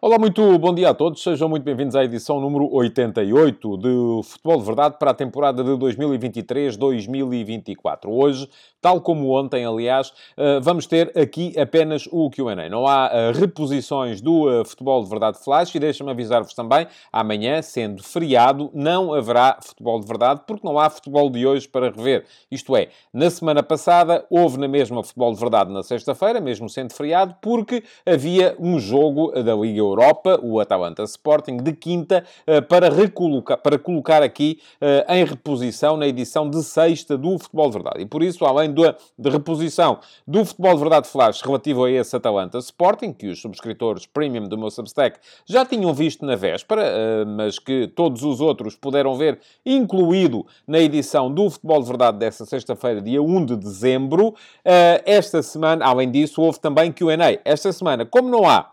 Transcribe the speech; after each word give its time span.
Olá, 0.00 0.16
muito 0.16 0.56
bom 0.60 0.72
dia 0.72 0.90
a 0.90 0.94
todos. 0.94 1.20
Sejam 1.20 1.48
muito 1.48 1.64
bem-vindos 1.64 1.96
à 1.96 2.04
edição 2.04 2.40
número 2.40 2.72
88 2.72 3.76
do 3.76 4.22
Futebol 4.22 4.58
de 4.58 4.64
Verdade 4.64 4.94
para 4.96 5.10
a 5.10 5.14
temporada 5.14 5.64
de 5.64 5.70
2023-2024. 5.70 8.06
Hoje, 8.06 8.48
tal 8.80 9.00
como 9.00 9.36
ontem, 9.36 9.66
aliás, 9.66 10.12
eh, 10.36 10.60
vamos 10.60 10.86
ter 10.86 11.10
aqui 11.18 11.52
apenas 11.58 12.08
o 12.12 12.30
Q&A. 12.30 12.68
Não 12.68 12.86
há 12.86 13.10
eh, 13.12 13.32
reposições 13.32 14.20
do 14.20 14.48
eh, 14.48 14.64
Futebol 14.64 15.02
de 15.02 15.10
Verdade 15.10 15.42
Flash 15.42 15.74
e 15.74 15.80
deixa-me 15.80 16.12
avisar-vos 16.12 16.54
também, 16.54 16.86
amanhã, 17.12 17.60
sendo 17.60 18.00
feriado, 18.00 18.70
não 18.72 19.12
haverá 19.12 19.58
Futebol 19.60 19.98
de 19.98 20.06
Verdade 20.06 20.42
porque 20.46 20.64
não 20.64 20.78
há 20.78 20.88
Futebol 20.88 21.28
de 21.28 21.44
hoje 21.44 21.66
para 21.66 21.90
rever. 21.90 22.24
Isto 22.48 22.76
é, 22.76 22.90
na 23.12 23.28
semana 23.30 23.64
passada 23.64 24.24
houve 24.30 24.58
na 24.58 24.68
mesma 24.68 25.02
Futebol 25.02 25.34
de 25.34 25.40
Verdade 25.40 25.72
na 25.72 25.82
sexta-feira, 25.82 26.40
mesmo 26.40 26.68
sendo 26.68 26.94
feriado, 26.94 27.34
porque 27.42 27.82
havia 28.06 28.54
um 28.60 28.78
jogo 28.78 29.32
da 29.42 29.56
Liga 29.56 29.87
Europa, 29.88 30.38
o 30.42 30.60
Atalanta 30.60 31.02
Sporting, 31.04 31.56
de 31.58 31.72
quinta, 31.72 32.24
eh, 32.46 32.60
para, 32.60 32.88
recolocar, 32.88 33.58
para 33.58 33.78
colocar 33.78 34.22
aqui 34.22 34.60
eh, 34.80 35.06
em 35.08 35.24
reposição 35.24 35.96
na 35.96 36.06
edição 36.06 36.48
de 36.48 36.62
sexta 36.62 37.16
do 37.16 37.38
Futebol 37.38 37.68
de 37.68 37.72
Verdade. 37.74 38.00
E 38.02 38.06
por 38.06 38.22
isso, 38.22 38.44
além 38.44 38.72
da 38.72 38.94
de 39.18 39.30
reposição 39.30 39.98
do 40.26 40.44
Futebol 40.44 40.74
de 40.74 40.80
Verdade 40.80 41.08
Flash 41.08 41.40
relativo 41.40 41.84
a 41.84 41.90
esse 41.90 42.14
Atalanta 42.14 42.58
Sporting, 42.58 43.12
que 43.12 43.28
os 43.28 43.40
subscritores 43.40 44.06
premium 44.06 44.44
do 44.44 44.56
meu 44.56 44.70
Substack 44.70 45.18
já 45.46 45.64
tinham 45.64 45.92
visto 45.92 46.24
na 46.24 46.36
véspera, 46.36 46.82
eh, 46.84 47.24
mas 47.24 47.58
que 47.58 47.88
todos 47.88 48.22
os 48.22 48.40
outros 48.40 48.76
puderam 48.76 49.16
ver, 49.16 49.38
incluído 49.64 50.46
na 50.66 50.78
edição 50.78 51.32
do 51.32 51.50
Futebol 51.50 51.80
de 51.80 51.88
Verdade 51.88 52.18
dessa 52.18 52.44
sexta-feira, 52.44 53.00
dia 53.00 53.22
1 53.22 53.44
de 53.46 53.56
dezembro. 53.56 54.34
Esta 54.64 55.42
semana, 55.42 55.84
além 55.84 56.10
disso, 56.10 56.42
houve 56.42 56.60
também 56.60 56.92
Q&A. 56.92 57.38
Esta 57.44 57.72
semana, 57.72 58.04
como 58.04 58.28
não 58.28 58.48
há 58.48 58.70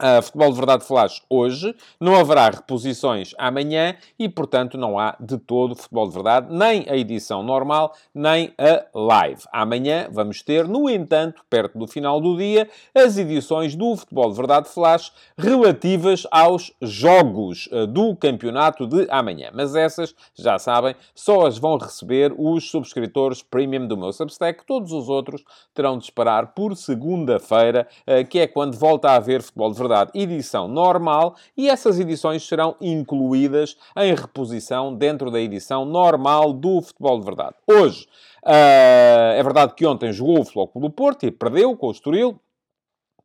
Uh, 0.00 0.22
Futebol 0.22 0.50
de 0.50 0.56
Verdade 0.56 0.84
Flash 0.84 1.22
hoje, 1.28 1.74
não 1.98 2.14
haverá 2.14 2.50
reposições 2.50 3.34
amanhã 3.36 3.96
e, 4.16 4.28
portanto, 4.28 4.78
não 4.78 4.96
há 4.96 5.16
de 5.18 5.36
todo 5.38 5.74
Futebol 5.74 6.06
de 6.06 6.14
Verdade, 6.14 6.46
nem 6.54 6.86
a 6.88 6.96
edição 6.96 7.42
normal, 7.42 7.92
nem 8.14 8.54
a 8.56 8.84
live. 8.96 9.42
Amanhã 9.52 10.06
vamos 10.12 10.40
ter, 10.40 10.68
no 10.68 10.88
entanto, 10.88 11.42
perto 11.50 11.76
do 11.76 11.88
final 11.88 12.20
do 12.20 12.36
dia, 12.36 12.70
as 12.94 13.18
edições 13.18 13.74
do 13.74 13.96
Futebol 13.96 14.30
de 14.30 14.36
Verdade 14.36 14.68
Flash 14.68 15.12
relativas 15.36 16.24
aos 16.30 16.72
jogos 16.80 17.68
uh, 17.72 17.84
do 17.84 18.14
campeonato 18.14 18.86
de 18.86 19.04
amanhã. 19.10 19.50
Mas 19.52 19.74
essas, 19.74 20.14
já 20.32 20.60
sabem, 20.60 20.94
só 21.12 21.44
as 21.44 21.58
vão 21.58 21.76
receber 21.76 22.32
os 22.38 22.70
subscritores 22.70 23.42
premium 23.42 23.88
do 23.88 23.96
meu 23.96 24.12
Substack. 24.12 24.64
Todos 24.64 24.92
os 24.92 25.08
outros 25.08 25.42
terão 25.74 25.98
de 25.98 26.04
esperar 26.04 26.54
por 26.54 26.76
segunda-feira, 26.76 27.88
uh, 28.06 28.24
que 28.28 28.38
é 28.38 28.46
quando 28.46 28.78
volta 28.78 29.10
a 29.10 29.16
haver 29.16 29.42
Futebol 29.42 29.72
de 29.72 29.78
Verdade 29.78 29.87
verdade, 29.88 30.10
edição 30.14 30.68
normal 30.68 31.34
e 31.56 31.68
essas 31.68 31.98
edições 31.98 32.46
serão 32.46 32.76
incluídas 32.80 33.76
em 33.96 34.14
reposição 34.14 34.94
dentro 34.94 35.30
da 35.30 35.40
edição 35.40 35.84
normal 35.84 36.52
do 36.52 36.82
Futebol 36.82 37.18
de 37.18 37.24
Verdade. 37.24 37.54
Hoje, 37.66 38.06
uh, 38.44 39.32
é 39.34 39.42
verdade 39.42 39.74
que 39.74 39.86
ontem 39.86 40.12
jogou 40.12 40.40
o 40.40 40.44
Floco 40.44 40.78
do 40.78 40.90
Porto 40.90 41.26
e 41.26 41.30
perdeu 41.30 41.74
com 41.76 41.88
o 41.88 41.90
Estoril, 41.90 42.38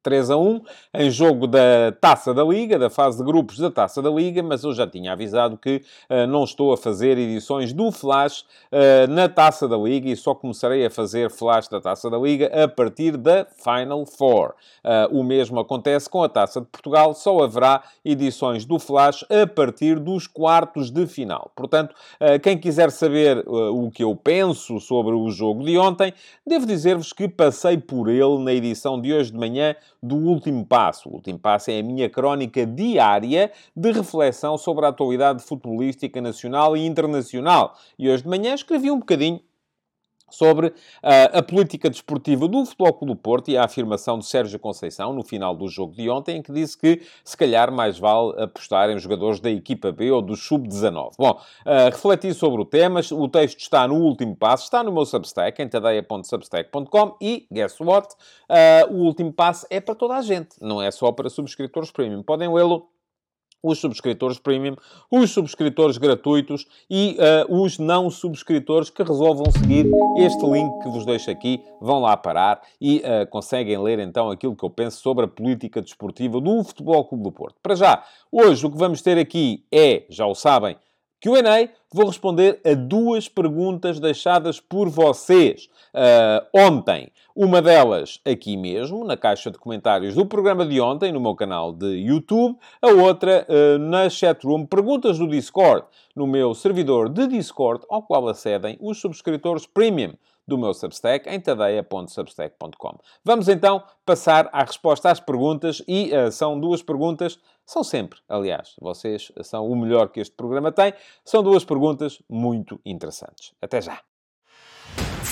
3 0.04 0.30
a 0.30 0.38
1, 0.38 0.62
em 0.96 1.10
jogo 1.10 1.48
da 1.48 1.94
Taça 2.00 2.34
da 2.34 2.44
Liga, 2.44 2.78
da 2.78 2.90
fase 2.90 3.18
de 3.18 3.24
grupos 3.24 3.58
da 3.58 3.72
Taça 3.72 4.02
da 4.02 4.10
Liga, 4.10 4.44
mas 4.44 4.64
eu 4.64 4.74
já 4.74 4.86
tinha 4.86 5.14
avisado 5.14 5.58
que 5.58 5.82
uh, 6.10 6.28
não 6.28 6.44
estou 6.44 6.74
a 6.74 6.78
fazer 6.78 7.18
edições 7.18 7.72
do 7.72 7.92
Flash 7.92 8.42
uh, 8.42 9.10
na 9.10 9.30
Taça 9.30 9.68
da 9.68 9.78
Liga 9.78 10.10
e 10.10 10.16
só 10.16 10.36
começarei 10.36 10.86
a 10.86 10.90
fazer 10.90 11.32
Flash 11.32 11.70
da 11.70 11.80
Taça 11.80 12.10
da 12.10 12.18
Liga 12.18 12.52
a 12.64 12.68
partir 12.68 13.16
da 13.16 13.46
Final 13.46 14.06
Four. 14.06 14.54
Uh, 14.84 15.18
o 15.18 15.24
mesmo 15.24 15.60
acontece 15.60 16.10
com 16.10 16.22
a 16.22 16.30
Taça 16.30 16.60
de 16.60 16.68
Portugal, 16.68 17.14
só 17.14 17.42
haverá 17.42 17.82
edições 18.04 18.66
do 18.66 18.78
Flash 18.78 19.24
a 19.30 19.48
partir 19.48 20.00
dos 20.00 20.28
quartos 20.28 20.92
de 20.92 21.08
final. 21.08 21.50
Portanto, 21.56 21.96
quem 22.42 22.58
quiser 22.58 22.92
saber 22.92 23.44
o 23.48 23.90
que 23.90 24.04
eu 24.04 24.16
penso 24.16 24.80
sobre 24.80 25.14
o 25.14 25.30
jogo 25.30 25.64
de 25.64 25.78
ontem, 25.78 26.14
devo 26.46 26.66
dizer-vos 26.66 27.14
que 27.14 27.28
passei 27.28 27.78
por 27.78 28.10
ele 28.10 28.40
na 28.40 28.54
edição 28.54 29.00
de 29.00 29.14
hoje 29.14 29.32
de 29.32 29.38
manhã 29.38 29.76
do 30.04 30.18
Último 30.18 30.66
Passo. 30.66 31.08
O 31.08 31.14
Último 31.14 31.40
Passo 31.40 31.72
é 31.72 31.80
a 31.80 31.84
minha 31.84 32.10
crónica 32.10 32.66
diária 32.66 33.50
de 33.74 33.92
reflexão 33.94 34.58
sobre 34.58 34.86
a 34.86 34.90
atualidade 34.90 35.42
futebolística 35.42 36.22
nacional 36.22 36.76
e 36.76 36.86
internacional. 36.86 37.74
E 37.98 38.10
hoje 38.10 38.24
de 38.24 38.30
manhã 38.30 38.54
escrevi 38.54 38.92
um 38.92 39.00
bocadinho 39.00 39.40
sobre 40.36 40.68
uh, 40.68 40.74
a 41.34 41.42
política 41.42 41.90
desportiva 41.90 42.48
do 42.48 42.66
Futebol 42.66 42.94
Clube 42.94 43.14
do 43.14 43.16
Porto 43.16 43.50
e 43.50 43.58
a 43.58 43.64
afirmação 43.64 44.18
de 44.18 44.26
Sérgio 44.26 44.60
Conceição 44.60 45.14
no 45.14 45.24
final 45.24 45.56
do 45.56 45.68
jogo 45.68 45.94
de 45.94 46.10
ontem, 46.10 46.38
em 46.38 46.42
que 46.42 46.52
disse 46.52 46.78
que 46.78 47.02
se 47.24 47.38
calhar 47.38 47.72
mais 47.72 48.00
vale 48.00 48.42
apostar 48.42 48.90
em 48.90 48.98
jogadores 48.98 49.40
da 49.40 49.50
equipa 49.50 49.92
B 49.92 50.12
ou 50.12 50.22
do 50.22 50.36
Sub-19. 50.36 51.14
Bom, 51.18 51.32
uh, 51.32 51.92
refleti 51.92 52.34
sobre 52.34 52.62
o 52.62 52.66
tema, 52.66 53.02
o 53.12 53.28
texto 53.28 53.60
está 53.60 53.88
no 53.88 53.96
último 53.96 54.36
passo, 54.36 54.64
está 54.64 54.84
no 54.84 54.92
meu 54.92 55.06
Substack, 55.06 55.62
em 55.62 55.68
tadeia.substack.com 55.68 57.18
e, 57.22 57.48
guess 57.52 57.80
what? 57.80 58.08
Uh, 58.50 58.94
o 58.94 59.06
último 59.06 59.32
passo 59.32 59.66
é 59.70 59.80
para 59.80 59.96
toda 59.96 60.16
a 60.16 60.22
gente, 60.22 60.56
não 60.62 60.82
é 60.82 60.90
só 60.92 61.12
para 61.12 61.30
subscritores 61.30 61.92
premium. 61.92 62.24
Podem 62.24 62.52
lê-lo 62.52 62.93
os 63.64 63.80
subscritores 63.80 64.38
premium, 64.38 64.76
os 65.10 65.32
subscritores 65.32 65.98
gratuitos 65.98 66.68
e 66.90 67.18
uh, 67.50 67.64
os 67.64 67.80
não 67.80 68.10
subscritores 68.10 68.90
que 68.90 69.02
resolvam 69.02 69.50
seguir 69.50 69.90
este 70.18 70.46
link 70.46 70.84
que 70.84 70.90
vos 70.90 71.06
deixo 71.06 71.32
aqui, 71.32 71.64
vão 71.80 72.02
lá 72.02 72.18
parar 72.18 72.62
e 72.80 72.98
uh, 72.98 73.26
conseguem 73.30 73.82
ler 73.82 74.00
então 74.00 74.30
aquilo 74.30 74.56
que 74.56 74.66
eu 74.66 74.70
penso 74.70 75.00
sobre 75.00 75.24
a 75.24 75.28
política 75.30 75.82
desportiva 75.82 76.42
do 76.42 76.64
Futebol 76.64 77.06
Clube 77.06 77.24
do 77.24 77.32
Porto. 77.32 77.56
Para 77.64 77.76
já, 77.76 78.04
hoje 78.30 78.66
o 78.66 78.70
que 78.70 78.78
vamos 78.78 79.02
ter 79.02 79.18
aqui 79.18 79.64
é, 79.72 80.04
já 80.10 80.26
o 80.26 80.36
sabem, 80.36 80.76
Q&A, 81.24 81.70
vou 81.90 82.08
responder 82.08 82.60
a 82.66 82.74
duas 82.74 83.30
perguntas 83.30 83.98
deixadas 83.98 84.60
por 84.60 84.90
vocês 84.90 85.70
uh, 85.94 86.48
ontem. 86.54 87.12
Uma 87.36 87.62
delas 87.62 88.20
aqui 88.26 88.56
mesmo, 88.56 89.04
na 89.04 89.18
caixa 89.18 89.50
de 89.50 89.58
comentários 89.58 90.14
do 90.14 90.26
programa 90.26 90.66
de 90.66 90.80
ontem, 90.80 91.12
no 91.12 91.20
meu 91.20 91.36
canal 91.36 91.72
de 91.72 91.88
YouTube. 91.88 92.58
A 92.82 92.90
outra 92.90 93.48
uh, 93.50 93.80
na 93.80 94.10
chatroom 94.10 94.66
Perguntas 94.66 95.18
do 95.18 95.28
Discord, 95.28 95.86
no 96.16 96.28
meu 96.28 96.54
servidor 96.54 97.10
de 97.10 97.28
Discord, 97.28 97.86
ao 97.90 98.04
qual 98.04 98.28
acedem 98.28 98.78
os 98.80 99.00
subscritores 99.00 99.66
premium 99.66 100.14
do 100.48 100.58
meu 100.58 100.74
Substack 100.74 101.28
em 101.30 101.40
tadeia.substack.com. 101.40 102.98
Vamos 103.24 103.48
então 103.48 103.82
passar 104.06 104.50
à 104.52 104.64
resposta 104.64 105.10
às 105.10 105.20
perguntas 105.20 105.82
e 105.88 106.12
uh, 106.14 106.32
são 106.32 106.60
duas 106.60 106.84
perguntas, 106.84 107.40
são 107.66 107.84
sempre, 107.84 108.20
aliás, 108.28 108.76
vocês 108.80 109.32
são 109.42 109.66
o 109.66 109.76
melhor 109.76 110.10
que 110.10 110.20
este 110.20 110.36
programa 110.36 110.72
tem, 110.72 110.94
são 111.24 111.42
duas 111.42 111.64
perguntas 111.64 112.22
muito 112.30 112.80
interessantes. 112.86 113.54
Até 113.62 113.82
já. 113.82 114.13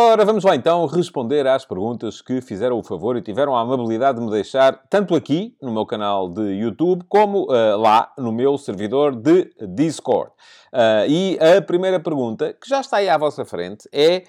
Ora, 0.00 0.24
vamos 0.24 0.44
lá 0.44 0.54
então 0.54 0.86
responder 0.86 1.44
às 1.48 1.64
perguntas 1.64 2.22
que 2.22 2.40
fizeram 2.40 2.78
o 2.78 2.84
favor 2.84 3.16
e 3.16 3.20
tiveram 3.20 3.56
a 3.56 3.60
amabilidade 3.62 4.20
de 4.20 4.24
me 4.24 4.30
deixar, 4.30 4.84
tanto 4.88 5.12
aqui 5.12 5.56
no 5.60 5.72
meu 5.72 5.84
canal 5.84 6.28
de 6.28 6.40
YouTube, 6.52 7.04
como 7.08 7.50
uh, 7.50 7.76
lá 7.76 8.12
no 8.16 8.30
meu 8.30 8.56
servidor 8.56 9.16
de 9.16 9.50
Discord. 9.74 10.30
Uh, 10.72 11.08
e 11.08 11.38
a 11.40 11.60
primeira 11.60 11.98
pergunta, 11.98 12.52
que 12.52 12.68
já 12.68 12.80
está 12.80 12.98
aí 12.98 13.08
à 13.08 13.18
vossa 13.18 13.44
frente, 13.44 13.88
é 13.92 14.22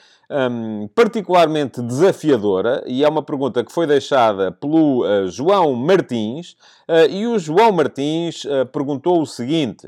um, 0.50 0.88
particularmente 0.88 1.84
desafiadora 1.84 2.84
e 2.88 3.03
é 3.03 3.08
uma 3.08 3.22
pergunta 3.22 3.63
que 3.63 3.72
foi 3.72 3.85
deixada 3.85 4.52
pelo 4.52 5.05
uh, 5.05 5.29
João 5.29 5.76
Martins. 5.76 6.55
e 7.11 7.28
o 7.28 7.38
João 7.38 7.72
Martins 7.72 8.41
perguntou 8.73 9.22
o 9.22 9.26
seguinte: 9.28 9.88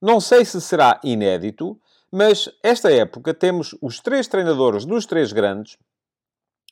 Não 0.00 0.20
sei 0.20 0.44
se 0.44 0.60
será 0.60 1.00
inédito. 1.02 1.76
Mas 2.12 2.50
esta 2.62 2.92
época 2.92 3.32
temos 3.32 3.76
os 3.80 4.00
três 4.00 4.26
treinadores 4.26 4.84
dos 4.84 5.06
três 5.06 5.32
grandes 5.32 5.78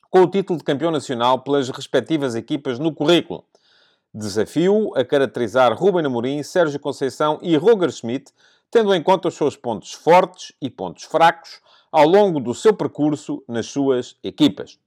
com 0.09 0.21
o 0.21 0.27
título 0.27 0.57
de 0.57 0.65
campeão 0.65 0.91
nacional 0.91 1.39
pelas 1.39 1.69
respectivas 1.69 2.35
equipas 2.35 2.77
no 2.77 2.93
currículo. 2.93 3.45
Desafio 4.13 4.91
a 4.95 5.05
caracterizar 5.05 5.71
Ruben 5.73 6.05
Amorim, 6.05 6.43
Sérgio 6.43 6.79
Conceição 6.79 7.39
e 7.41 7.55
Roger 7.55 7.91
Schmidt, 7.91 8.33
tendo 8.71 8.93
em 8.93 9.01
conta 9.01 9.27
os 9.27 9.35
seus 9.35 9.55
pontos 9.55 9.93
fortes 9.93 10.51
e 10.61 10.69
pontos 10.69 11.03
fracos 11.03 11.61
ao 11.91 12.07
longo 12.07 12.39
do 12.39 12.53
seu 12.53 12.73
percurso 12.73 13.43
nas 13.47 13.67
suas 13.67 14.17
equipas. 14.23 14.77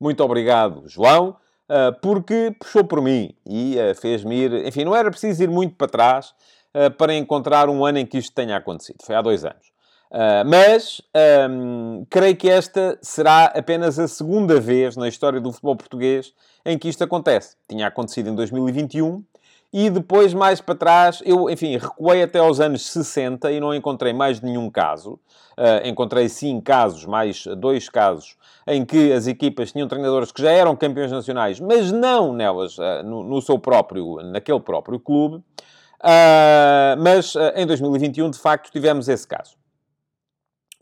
Muito 0.00 0.22
obrigado, 0.22 0.82
João, 0.86 1.36
eh, 1.68 1.92
porque 2.02 2.54
puxou 2.58 2.84
por 2.84 3.00
mim 3.00 3.34
e 3.46 3.78
eh, 3.78 3.94
fez-me 3.94 4.36
ir... 4.36 4.66
Enfim, 4.66 4.84
não 4.84 4.94
era 4.94 5.10
preciso 5.10 5.42
ir 5.42 5.48
muito 5.48 5.74
para 5.76 5.88
trás 5.88 6.34
eh, 6.74 6.90
para 6.90 7.14
encontrar 7.14 7.68
um 7.68 7.84
ano 7.86 7.98
em 7.98 8.06
que 8.06 8.18
isto 8.18 8.34
tenha 8.34 8.56
acontecido. 8.56 8.98
Foi 9.02 9.14
há 9.14 9.22
dois 9.22 9.44
anos. 9.44 9.71
Uh, 10.12 10.44
mas 10.46 11.00
um, 11.48 12.04
creio 12.10 12.36
que 12.36 12.46
esta 12.46 12.98
será 13.00 13.46
apenas 13.46 13.98
a 13.98 14.06
segunda 14.06 14.60
vez 14.60 14.94
na 14.94 15.08
história 15.08 15.40
do 15.40 15.50
futebol 15.50 15.74
português 15.74 16.34
em 16.66 16.78
que 16.78 16.86
isto 16.86 17.02
acontece. 17.02 17.56
Tinha 17.66 17.86
acontecido 17.86 18.28
em 18.28 18.34
2021 18.34 19.24
e 19.72 19.88
depois, 19.88 20.34
mais 20.34 20.60
para 20.60 20.74
trás, 20.74 21.22
eu, 21.24 21.48
enfim, 21.48 21.78
recuei 21.78 22.22
até 22.22 22.38
aos 22.38 22.60
anos 22.60 22.86
60 22.90 23.50
e 23.52 23.58
não 23.58 23.74
encontrei 23.74 24.12
mais 24.12 24.38
nenhum 24.42 24.68
caso. 24.70 25.18
Uh, 25.56 25.88
encontrei 25.88 26.28
sim 26.28 26.60
casos, 26.60 27.06
mais 27.06 27.46
dois 27.56 27.88
casos, 27.88 28.36
em 28.66 28.84
que 28.84 29.10
as 29.14 29.26
equipas 29.26 29.72
tinham 29.72 29.88
treinadores 29.88 30.30
que 30.30 30.42
já 30.42 30.50
eram 30.50 30.76
campeões 30.76 31.10
nacionais, 31.10 31.58
mas 31.58 31.90
não 31.90 32.34
nelas, 32.34 32.76
uh, 32.76 33.02
no, 33.02 33.22
no, 33.22 33.40
seu 33.40 33.58
próprio, 33.58 34.16
naquele 34.22 34.60
próprio 34.60 35.00
clube. 35.00 35.36
Uh, 35.36 36.98
mas 36.98 37.34
em 37.54 37.66
2021, 37.66 38.28
de 38.28 38.38
facto, 38.38 38.70
tivemos 38.70 39.08
esse 39.08 39.26
caso. 39.26 39.61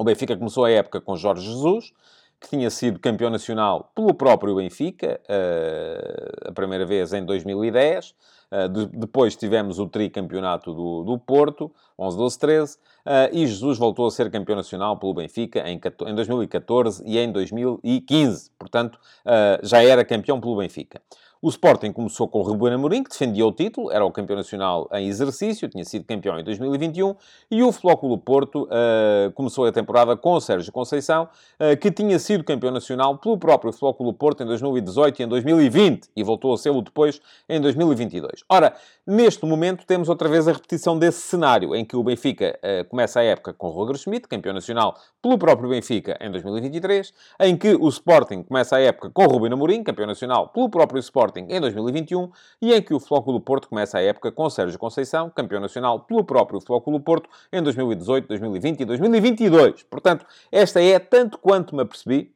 O 0.00 0.04
Benfica 0.04 0.34
começou 0.34 0.64
a 0.64 0.70
época 0.70 0.98
com 0.98 1.14
Jorge 1.14 1.46
Jesus, 1.46 1.92
que 2.40 2.48
tinha 2.48 2.70
sido 2.70 2.98
campeão 2.98 3.28
nacional 3.28 3.92
pelo 3.94 4.14
próprio 4.14 4.56
Benfica, 4.56 5.20
uh, 5.28 6.48
a 6.48 6.52
primeira 6.52 6.86
vez 6.86 7.12
em 7.12 7.22
2010. 7.22 8.14
Uh, 8.50 8.68
de, 8.70 8.86
depois 8.96 9.36
tivemos 9.36 9.78
o 9.78 9.86
tricampeonato 9.86 10.72
do, 10.72 11.04
do 11.04 11.18
Porto, 11.18 11.70
11, 11.98 12.16
12, 12.16 12.38
13. 12.38 12.76
Uh, 12.76 12.78
e 13.30 13.46
Jesus 13.46 13.76
voltou 13.76 14.06
a 14.06 14.10
ser 14.10 14.30
campeão 14.30 14.56
nacional 14.56 14.96
pelo 14.96 15.12
Benfica 15.12 15.68
em, 15.68 15.78
em 16.06 16.14
2014 16.14 17.04
e 17.04 17.18
em 17.18 17.30
2015. 17.30 18.52
Portanto, 18.58 18.94
uh, 18.96 19.60
já 19.62 19.82
era 19.82 20.02
campeão 20.02 20.40
pelo 20.40 20.56
Benfica. 20.56 21.02
O 21.42 21.48
Sporting 21.48 21.90
começou 21.90 22.28
com 22.28 22.40
o 22.40 22.42
Ruben 22.42 22.74
Amorim, 22.74 23.02
que 23.02 23.08
defendia 23.08 23.46
o 23.46 23.50
título, 23.50 23.90
era 23.90 24.04
o 24.04 24.12
campeão 24.12 24.36
nacional 24.36 24.86
em 24.92 25.08
exercício, 25.08 25.70
tinha 25.70 25.86
sido 25.86 26.04
campeão 26.04 26.38
em 26.38 26.44
2021, 26.44 27.16
e 27.50 27.62
o 27.62 27.72
Flóculo 27.72 28.18
Porto 28.18 28.64
uh, 28.64 29.32
começou 29.32 29.64
a 29.64 29.72
temporada 29.72 30.14
com 30.18 30.34
o 30.34 30.40
Sérgio 30.42 30.70
Conceição, 30.70 31.30
uh, 31.58 31.74
que 31.78 31.90
tinha 31.90 32.18
sido 32.18 32.44
campeão 32.44 32.70
nacional 32.70 33.16
pelo 33.16 33.38
próprio 33.38 33.72
Flóculo 33.72 34.12
Porto 34.12 34.42
em 34.42 34.46
2018 34.46 35.20
e 35.20 35.22
em 35.22 35.28
2020, 35.28 36.10
e 36.14 36.22
voltou 36.22 36.52
a 36.52 36.58
ser-lo 36.58 36.82
depois 36.82 37.22
em 37.48 37.58
2022. 37.58 38.44
Ora, 38.46 38.74
neste 39.06 39.46
momento 39.46 39.86
temos 39.86 40.10
outra 40.10 40.28
vez 40.28 40.46
a 40.46 40.52
repetição 40.52 40.98
desse 40.98 41.22
cenário, 41.22 41.74
em 41.74 41.86
que 41.86 41.96
o 41.96 42.04
Benfica 42.04 42.58
uh, 42.58 42.86
começa 42.90 43.18
a 43.18 43.22
época 43.22 43.54
com 43.54 43.68
o 43.68 43.70
Roger 43.70 43.96
Schmidt, 43.96 44.28
campeão 44.28 44.52
nacional 44.52 44.94
pelo 45.22 45.38
próprio 45.38 45.70
Benfica 45.70 46.18
em 46.20 46.30
2023, 46.30 47.14
em 47.40 47.56
que 47.56 47.74
o 47.76 47.88
Sporting 47.88 48.42
começa 48.42 48.76
a 48.76 48.80
época 48.80 49.08
com 49.08 49.24
o 49.24 49.26
Ruben 49.26 49.54
Amorim, 49.54 49.82
campeão 49.82 50.06
nacional 50.06 50.48
pelo 50.48 50.68
próprio 50.68 50.98
Sporting 50.98 51.29
Sporting 51.30 51.46
em 51.48 51.60
2021 51.60 52.30
e 52.60 52.74
em 52.74 52.82
que 52.82 52.92
o 52.92 53.00
Flóculo 53.00 53.40
Porto 53.40 53.68
começa 53.68 53.98
a 53.98 54.02
época 54.02 54.30
com 54.32 54.50
Sérgio 54.50 54.78
Conceição, 54.78 55.30
campeão 55.30 55.60
nacional 55.60 56.00
pelo 56.00 56.24
próprio 56.24 56.60
Flóculo 56.60 57.00
Porto 57.00 57.28
em 57.52 57.62
2018, 57.62 58.26
2020 58.26 58.80
e 58.80 58.84
2022. 58.84 59.82
Portanto, 59.84 60.26
esta 60.50 60.82
é, 60.82 60.98
tanto 60.98 61.38
quanto 61.38 61.74
me 61.74 61.82
apercebi, 61.82 62.34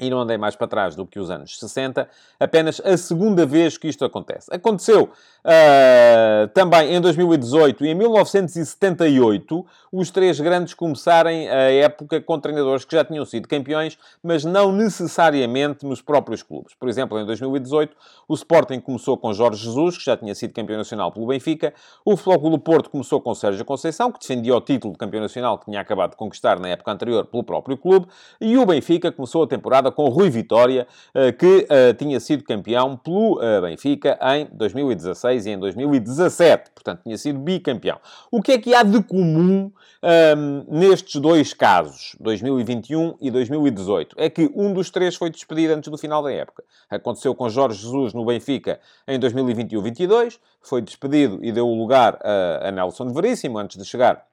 e 0.00 0.10
não 0.10 0.20
andei 0.20 0.38
mais 0.38 0.56
para 0.56 0.66
trás 0.66 0.96
do 0.96 1.06
que 1.06 1.20
os 1.20 1.30
anos 1.30 1.58
60, 1.58 2.08
apenas 2.38 2.80
a 2.84 2.96
segunda 2.96 3.44
vez 3.44 3.76
que 3.76 3.88
isto 3.88 4.04
acontece. 4.04 4.48
Aconteceu 4.52 5.04
uh, 5.04 6.48
também 6.54 6.94
em 6.94 7.00
2018 7.00 7.84
e 7.84 7.88
em 7.88 7.94
1978, 7.94 9.66
os 9.92 10.10
três 10.10 10.40
grandes 10.40 10.74
começarem 10.74 11.48
a 11.48 11.70
época 11.70 12.20
com 12.20 12.38
treinadores 12.38 12.84
que 12.84 12.96
já 12.96 13.04
tinham 13.04 13.24
sido 13.24 13.46
campeões, 13.46 13.98
mas 14.22 14.44
não 14.44 14.72
necessariamente 14.72 15.84
nos 15.84 16.00
próprios 16.00 16.42
clubes. 16.42 16.74
Por 16.74 16.88
exemplo, 16.88 17.18
em 17.18 17.26
2018, 17.26 17.94
o 18.28 18.34
Sporting 18.34 18.80
começou 18.80 19.16
com 19.16 19.32
Jorge 19.32 19.64
Jesus, 19.64 19.98
que 19.98 20.04
já 20.04 20.16
tinha 20.16 20.34
sido 20.34 20.54
campeão 20.54 20.78
nacional 20.78 21.12
pelo 21.12 21.26
Benfica, 21.26 21.74
o 22.04 22.16
Flóculo 22.16 22.58
Porto 22.58 22.88
começou 22.88 23.20
com 23.20 23.34
Sérgio 23.34 23.64
Conceição, 23.64 24.10
que 24.12 24.20
defendia 24.20 24.56
o 24.56 24.60
título 24.60 24.92
de 24.92 24.98
campeão 24.98 25.20
nacional 25.20 25.58
que 25.58 25.66
tinha 25.66 25.80
acabado 25.80 26.10
de 26.10 26.16
conquistar 26.16 26.58
na 26.58 26.68
época 26.68 26.90
anterior 26.92 27.26
pelo 27.26 27.42
próprio 27.42 27.76
clube, 27.76 28.06
e 28.40 28.56
o 28.56 28.64
Benfica 28.64 29.10
começou 29.10 29.42
a 29.42 29.46
temporada 29.46 29.89
com 29.90 30.08
Rui 30.08 30.30
Vitória, 30.30 30.86
eh, 31.14 31.32
que 31.32 31.66
eh, 31.68 31.92
tinha 31.94 32.18
sido 32.20 32.44
campeão 32.44 32.96
pelo 32.96 33.42
eh, 33.42 33.60
Benfica 33.60 34.18
em 34.34 34.48
2016 34.52 35.46
e 35.46 35.50
em 35.50 35.58
2017. 35.58 36.70
Portanto, 36.74 37.02
tinha 37.02 37.18
sido 37.18 37.38
bicampeão. 37.38 37.98
O 38.30 38.40
que 38.42 38.52
é 38.52 38.58
que 38.58 38.74
há 38.74 38.82
de 38.82 39.02
comum 39.02 39.70
um, 39.70 39.72
ehm, 40.02 40.64
nestes 40.68 41.20
dois 41.20 41.52
casos, 41.52 42.16
2021 42.20 43.16
e 43.20 43.30
2018? 43.30 44.16
É 44.18 44.30
que 44.30 44.50
um 44.54 44.72
dos 44.72 44.90
três 44.90 45.16
foi 45.16 45.30
despedido 45.30 45.74
antes 45.74 45.90
do 45.90 45.98
final 45.98 46.22
da 46.22 46.32
época. 46.32 46.64
Aconteceu 46.88 47.34
com 47.34 47.48
Jorge 47.48 47.82
Jesus 47.82 48.14
no 48.14 48.24
Benfica 48.24 48.80
em 49.06 49.18
2021-22, 49.18 50.38
foi 50.60 50.80
despedido 50.80 51.38
e 51.42 51.52
deu 51.52 51.66
lugar 51.66 52.18
a, 52.22 52.68
a 52.68 52.70
Nelson 52.70 53.12
Veríssimo 53.12 53.58
antes 53.58 53.76
de 53.76 53.84
chegar 53.84 54.29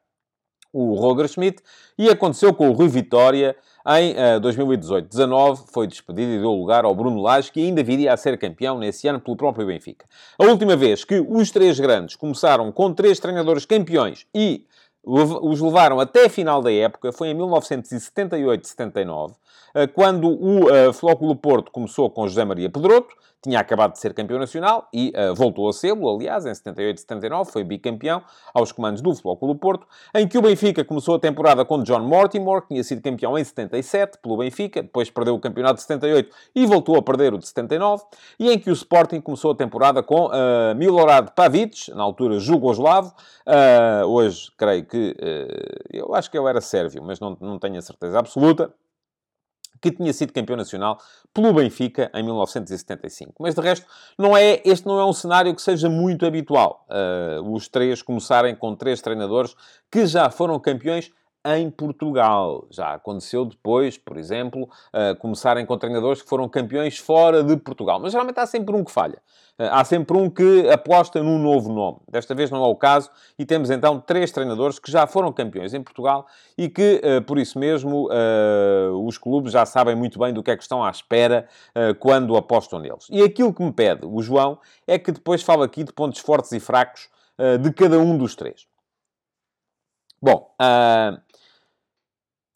o 0.71 0.93
Roger 0.95 1.27
Schmidt, 1.27 1.61
e 1.97 2.09
aconteceu 2.09 2.53
com 2.53 2.69
o 2.69 2.73
Rui 2.73 2.87
Vitória 2.87 3.55
em 3.87 4.11
uh, 4.11 4.41
2018-19, 4.41 5.63
foi 5.71 5.87
despedido 5.87 6.33
e 6.33 6.39
deu 6.39 6.51
lugar 6.51 6.83
ao 6.83 6.93
Bruno 6.93 7.21
Lage, 7.21 7.51
que 7.51 7.61
ainda 7.61 7.81
viria 7.81 8.13
a 8.13 8.17
ser 8.17 8.37
campeão 8.37 8.77
nesse 8.77 9.07
ano 9.07 9.19
pelo 9.19 9.37
próprio 9.37 9.65
Benfica. 9.65 10.05
A 10.37 10.43
última 10.43 10.75
vez 10.75 11.05
que 11.05 11.19
os 11.19 11.51
três 11.51 11.79
grandes 11.79 12.15
começaram 12.15 12.71
com 12.71 12.93
três 12.93 13.19
treinadores 13.19 13.65
campeões 13.65 14.27
e 14.35 14.65
os 15.07 15.61
levaram 15.61 16.01
até 16.01 16.25
a 16.25 16.29
final 16.29 16.61
da 16.61 16.71
época, 16.71 17.13
foi 17.13 17.29
em 17.29 17.35
1978-79, 17.35 19.35
eh, 19.73 19.87
quando 19.87 20.27
o 20.27 20.65
uh, 20.65 20.91
Flóculo 20.91 21.33
Porto 21.33 21.71
começou 21.71 22.09
com 22.09 22.27
José 22.27 22.43
Maria 22.43 22.69
Pedroto, 22.69 23.15
tinha 23.41 23.59
acabado 23.59 23.93
de 23.93 23.99
ser 23.99 24.13
campeão 24.13 24.39
nacional 24.39 24.87
e 24.93 25.13
uh, 25.15 25.33
voltou 25.35 25.69
a 25.69 25.73
ser-lo, 25.73 26.09
aliás, 26.09 26.45
em 26.45 26.53
78 26.53 26.97
e 26.97 27.01
79, 27.01 27.51
foi 27.51 27.63
bicampeão 27.63 28.21
aos 28.53 28.71
comandos 28.71 29.01
do 29.01 29.13
Flóculo 29.15 29.55
Porto, 29.55 29.87
em 30.15 30.27
que 30.27 30.37
o 30.37 30.41
Benfica 30.41 30.83
começou 30.83 31.15
a 31.15 31.19
temporada 31.19 31.63
com 31.63 31.83
John 31.83 31.99
Mortimer, 31.99 32.61
que 32.61 32.69
tinha 32.69 32.83
sido 32.83 33.01
campeão 33.01 33.37
em 33.37 33.43
77 33.43 34.17
pelo 34.21 34.37
Benfica, 34.37 34.81
depois 34.81 35.09
perdeu 35.09 35.35
o 35.35 35.39
campeonato 35.39 35.75
de 35.75 35.81
78 35.81 36.35
e 36.55 36.65
voltou 36.65 36.97
a 36.97 37.01
perder 37.01 37.33
o 37.33 37.37
de 37.37 37.47
79, 37.47 38.03
e 38.39 38.51
em 38.51 38.59
que 38.59 38.69
o 38.69 38.73
Sporting 38.73 39.21
começou 39.21 39.51
a 39.51 39.55
temporada 39.55 40.01
com 40.01 40.27
uh, 40.27 40.75
Milorad 40.75 41.29
Pavic, 41.35 41.91
na 41.93 42.03
altura 42.03 42.39
jugoslavo, 42.39 43.13
uh, 43.45 44.05
hoje 44.07 44.51
creio 44.57 44.85
que, 44.85 45.15
eu 45.91 46.13
acho 46.15 46.29
que 46.29 46.37
eu 46.37 46.47
era 46.47 46.59
sérvio, 46.61 47.03
mas 47.03 47.19
não, 47.19 47.37
não 47.39 47.59
tenho 47.59 47.77
a 47.77 47.81
certeza 47.81 48.19
absoluta, 48.19 48.73
que 49.81 49.91
tinha 49.91 50.11
sido 50.13 50.33
campeão 50.33 50.57
nacional 50.57 50.99
pelo 51.33 51.53
Benfica 51.53 52.09
em 52.13 52.23
1975. 52.23 53.33
Mas 53.39 53.55
de 53.55 53.61
resto, 53.61 53.85
não 54.17 54.35
é, 54.35 54.61
este 54.65 54.85
não 54.85 54.99
é 54.99 55.05
um 55.05 55.13
cenário 55.13 55.53
que 55.55 55.61
seja 55.61 55.89
muito 55.89 56.25
habitual. 56.25 56.85
Uh, 56.89 57.53
os 57.53 57.67
três 57.67 58.01
começarem 58.01 58.55
com 58.55 58.75
três 58.75 59.01
treinadores 59.01 59.55
que 59.91 60.05
já 60.05 60.29
foram 60.29 60.59
campeões 60.59 61.11
em 61.55 61.69
Portugal. 61.69 62.67
Já 62.69 62.95
aconteceu 62.95 63.45
depois, 63.45 63.97
por 63.97 64.17
exemplo, 64.17 64.63
uh, 64.63 65.15
começarem 65.19 65.65
com 65.65 65.77
treinadores 65.77 66.21
que 66.21 66.27
foram 66.27 66.49
campeões 66.49 66.97
fora 66.97 67.43
de 67.43 67.55
Portugal. 67.55 67.99
Mas 67.99 68.11
geralmente 68.11 68.39
há 68.39 68.45
sempre 68.45 68.75
um 68.75 68.83
que 68.83 68.91
falha. 68.91 69.21
Uh, 69.57 69.63
há 69.71 69.83
sempre 69.85 70.17
um 70.17 70.29
que 70.29 70.69
aposta 70.69 71.23
num 71.23 71.39
novo 71.39 71.71
nome. 71.71 71.99
Desta 72.09 72.35
vez 72.35 72.51
não 72.51 72.63
é 72.63 72.67
o 72.67 72.75
caso 72.75 73.09
e 73.39 73.45
temos 73.45 73.69
então 73.69 73.99
três 73.99 74.31
treinadores 74.31 74.77
que 74.77 74.91
já 74.91 75.07
foram 75.07 75.31
campeões 75.31 75.73
em 75.73 75.81
Portugal 75.81 76.27
e 76.57 76.67
que, 76.67 77.01
uh, 77.03 77.21
por 77.21 77.37
isso 77.37 77.57
mesmo, 77.57 78.09
os 79.05 79.17
clubes 79.17 79.53
já 79.53 79.65
sabem 79.65 79.95
muito 79.95 80.19
bem 80.19 80.33
do 80.33 80.43
que 80.43 80.51
é 80.51 80.57
que 80.57 80.63
estão 80.63 80.83
à 80.83 80.89
espera 80.89 81.47
quando 81.99 82.35
apostam 82.35 82.79
neles. 82.79 83.07
E 83.09 83.21
aquilo 83.21 83.53
que 83.53 83.63
me 83.63 83.71
pede 83.71 84.05
o 84.05 84.21
João 84.21 84.59
é 84.85 84.97
que 84.97 85.11
depois 85.11 85.41
fale 85.41 85.63
aqui 85.63 85.83
de 85.83 85.93
pontos 85.93 86.19
fortes 86.19 86.51
e 86.51 86.59
fracos 86.59 87.09
de 87.61 87.71
cada 87.71 87.99
um 87.99 88.17
dos 88.17 88.35
três. 88.35 88.67
Bom, 90.21 90.51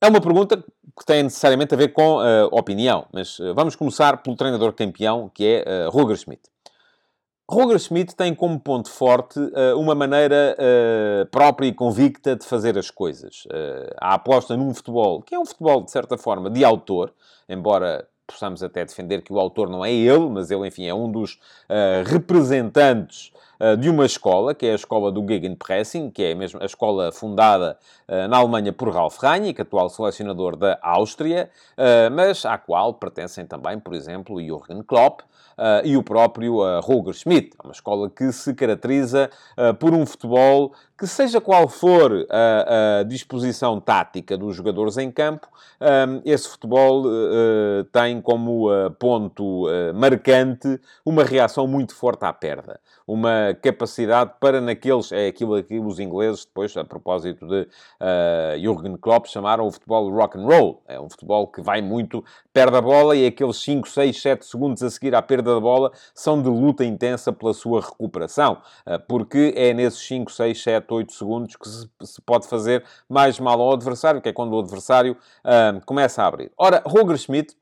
é 0.01 0.07
uma 0.07 0.19
pergunta 0.19 0.57
que 0.57 1.05
tem 1.05 1.23
necessariamente 1.23 1.73
a 1.73 1.77
ver 1.77 1.89
com 1.89 2.17
uh, 2.17 2.47
opinião, 2.51 3.05
mas 3.13 3.39
uh, 3.39 3.53
vamos 3.53 3.75
começar 3.75 4.17
pelo 4.17 4.35
treinador 4.35 4.73
campeão, 4.73 5.29
que 5.33 5.45
é 5.45 5.87
uh, 5.87 5.91
Roger 5.91 6.17
Schmidt. 6.17 6.41
Roger 7.49 7.77
Schmidt 7.79 8.15
tem 8.15 8.33
como 8.33 8.59
ponto 8.59 8.89
forte 8.89 9.37
uma 9.75 9.93
maneira 9.93 10.55
própria 11.31 11.67
e 11.67 11.73
convicta 11.73 12.33
de 12.33 12.45
fazer 12.45 12.77
as 12.77 12.89
coisas. 12.89 13.45
A 13.99 14.13
aposta 14.13 14.55
num 14.55 14.73
futebol, 14.73 15.21
que 15.21 15.35
é 15.35 15.39
um 15.39 15.45
futebol, 15.45 15.83
de 15.83 15.91
certa 15.91 16.17
forma, 16.17 16.49
de 16.49 16.63
autor, 16.63 17.13
embora 17.49 18.07
possamos 18.25 18.63
até 18.63 18.85
defender 18.85 19.21
que 19.21 19.33
o 19.33 19.37
autor 19.37 19.69
não 19.69 19.83
é 19.83 19.91
ele, 19.91 20.29
mas 20.29 20.49
ele, 20.49 20.65
enfim, 20.65 20.85
é 20.85 20.93
um 20.93 21.11
dos 21.11 21.41
representantes 22.05 23.33
de 23.79 23.89
uma 23.89 24.05
escola, 24.05 24.55
que 24.55 24.65
é 24.65 24.71
a 24.71 24.75
escola 24.75 25.11
do 25.11 25.25
Gegenpressing, 25.27 26.09
que 26.09 26.23
é 26.23 26.35
mesmo 26.35 26.61
a 26.61 26.65
escola 26.65 27.11
fundada 27.11 27.77
uh, 28.07 28.27
na 28.27 28.37
Alemanha 28.37 28.73
por 28.73 28.89
Ralf 28.89 29.17
Rangnick, 29.19 29.61
atual 29.61 29.89
selecionador 29.89 30.55
da 30.55 30.79
Áustria, 30.81 31.49
uh, 31.77 32.11
mas 32.11 32.45
à 32.45 32.57
qual 32.57 32.93
pertencem 32.93 33.45
também, 33.45 33.79
por 33.79 33.93
exemplo, 33.93 34.41
Jürgen 34.41 34.81
Klopp, 34.83 35.21
Uh, 35.57 35.85
e 35.85 35.97
o 35.97 36.01
próprio 36.01 36.63
uh, 36.63 36.79
Roger 36.79 37.13
Schmidt. 37.13 37.51
É 37.61 37.67
uma 37.67 37.73
escola 37.73 38.09
que 38.09 38.31
se 38.31 38.51
caracteriza 38.53 39.29
uh, 39.55 39.73
por 39.75 39.93
um 39.93 40.05
futebol 40.05 40.73
que, 40.97 41.05
seja 41.05 41.41
qual 41.41 41.67
for 41.67 42.25
a, 42.29 42.99
a 42.99 43.03
disposição 43.03 43.79
tática 43.79 44.37
dos 44.37 44.55
jogadores 44.55 44.97
em 44.97 45.11
campo, 45.11 45.47
um, 45.79 46.21
esse 46.23 46.47
futebol 46.47 47.03
tem 47.91 48.21
como 48.21 48.67
ponto 48.99 49.65
marcante 49.95 50.79
uma 51.03 51.23
reação 51.23 51.65
muito 51.65 51.95
forte 51.95 52.23
à 52.23 52.31
perda. 52.31 52.79
Uma 53.07 53.50
capacidade 53.53 54.33
para 54.39 54.61
naqueles, 54.61 55.11
é 55.11 55.27
aquilo 55.27 55.61
que 55.63 55.79
os 55.79 55.99
ingleses 55.99 56.45
depois, 56.45 56.75
a 56.77 56.83
propósito 56.83 57.47
de 57.47 57.61
uh, 57.61 58.59
Jürgen 58.59 58.97
Klopp, 58.97 59.27
chamaram 59.27 59.67
o 59.67 59.71
futebol 59.71 60.09
rock 60.11 60.37
and 60.37 60.45
roll. 60.45 60.83
É 60.87 60.99
um 60.99 61.09
futebol 61.09 61.47
que 61.47 61.61
vai 61.61 61.81
muito, 61.81 62.23
perde 62.53 62.77
a 62.77 62.81
bola 62.81 63.15
e 63.15 63.25
aqueles 63.25 63.57
5, 63.57 63.87
6, 63.89 64.21
7 64.21 64.45
segundos 64.45 64.83
a 64.83 64.89
seguir 64.89 65.15
à 65.15 65.21
perda 65.21 65.53
da 65.53 65.59
bola 65.59 65.91
são 66.13 66.41
de 66.41 66.49
luta 66.49 66.83
intensa 66.83 67.31
pela 67.33 67.53
sua 67.53 67.81
recuperação, 67.81 68.61
uh, 68.87 68.99
porque 69.07 69.53
é 69.55 69.73
nesses 69.73 70.05
5, 70.07 70.31
6, 70.31 70.63
7, 70.63 70.93
8 70.93 71.13
segundos 71.13 71.55
que 71.55 71.67
se, 71.67 71.89
se, 72.03 72.21
pode 72.21 72.47
fazer 72.47 72.83
mais 73.09 73.39
mal 73.39 73.59
ao 73.59 73.73
adversário, 73.73 74.21
que 74.21 74.29
é 74.29 74.33
quando 74.33 74.53
o 74.53 74.59
adversário 74.59 75.17
começa 75.85 76.23
a 76.23 76.27
abrir. 76.27 76.51
Ora, 76.57 76.81
Roger 76.85 77.17
Schmidt 77.17 77.55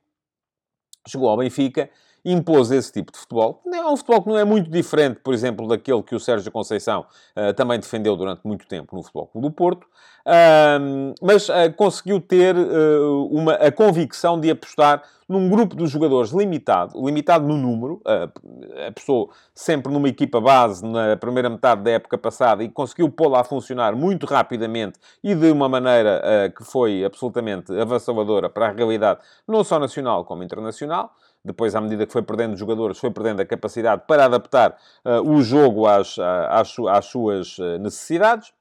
chegou 1.08 1.29
ao 1.29 1.38
Benfica 1.38 1.89
impôs 2.23 2.71
esse 2.71 2.91
tipo 2.91 3.11
de 3.11 3.19
futebol. 3.19 3.61
É 3.73 3.85
um 3.85 3.97
futebol 3.97 4.21
que 4.23 4.29
não 4.29 4.38
é 4.38 4.43
muito 4.43 4.69
diferente, 4.69 5.19
por 5.23 5.33
exemplo, 5.33 5.67
daquele 5.67 6.03
que 6.03 6.15
o 6.15 6.19
Sérgio 6.19 6.51
Conceição 6.51 7.05
uh, 7.35 7.53
também 7.53 7.79
defendeu 7.79 8.15
durante 8.15 8.41
muito 8.43 8.67
tempo 8.67 8.95
no 8.95 9.03
Futebol 9.03 9.27
Clube 9.27 9.47
do 9.47 9.53
Porto, 9.53 9.83
uh, 9.83 11.13
mas 11.21 11.49
uh, 11.49 11.53
conseguiu 11.75 12.19
ter 12.19 12.55
uh, 12.55 13.27
uma, 13.31 13.53
a 13.53 13.71
convicção 13.71 14.39
de 14.39 14.51
apostar 14.51 15.03
num 15.27 15.47
grupo 15.47 15.75
de 15.75 15.85
jogadores 15.85 16.31
limitado, 16.31 16.99
limitado 17.05 17.47
no 17.47 17.55
número, 17.55 18.01
a 18.03 18.91
pessoa 18.91 19.29
sempre 19.53 19.93
numa 19.93 20.09
equipa 20.09 20.41
base 20.41 20.83
na 20.83 21.15
primeira 21.17 21.47
metade 21.47 21.83
da 21.83 21.91
época 21.91 22.17
passada 22.17 22.63
e 22.63 22.69
conseguiu 22.69 23.11
pô-la 23.11 23.41
a 23.41 23.43
funcionar 23.43 23.95
muito 23.95 24.25
rapidamente 24.25 24.99
e 25.23 25.35
de 25.35 25.51
uma 25.51 25.69
maneira 25.69 26.51
que 26.57 26.63
foi 26.63 27.05
absolutamente 27.05 27.71
avassaladora 27.79 28.49
para 28.49 28.69
a 28.69 28.71
realidade, 28.71 29.19
não 29.47 29.63
só 29.63 29.77
nacional 29.77 30.25
como 30.25 30.41
internacional 30.41 31.13
depois, 31.43 31.74
à 31.74 31.81
medida 31.81 32.05
que 32.05 32.12
foi 32.12 32.22
perdendo 32.22 32.58
jogadores, 32.58 32.98
foi 32.98 33.12
perdendo 33.12 33.41
a 33.41 33.46
capacidade 33.46 34.03
para 34.08 34.25
adaptar 34.25 34.77
uh, 35.05 35.22
o 35.29 35.41
jogo 35.41 35.88
às, 35.88 36.17
às, 36.19 36.75
às 36.79 37.05
suas 37.05 37.58
uh, 37.58 37.77
necessidades, 37.79 38.53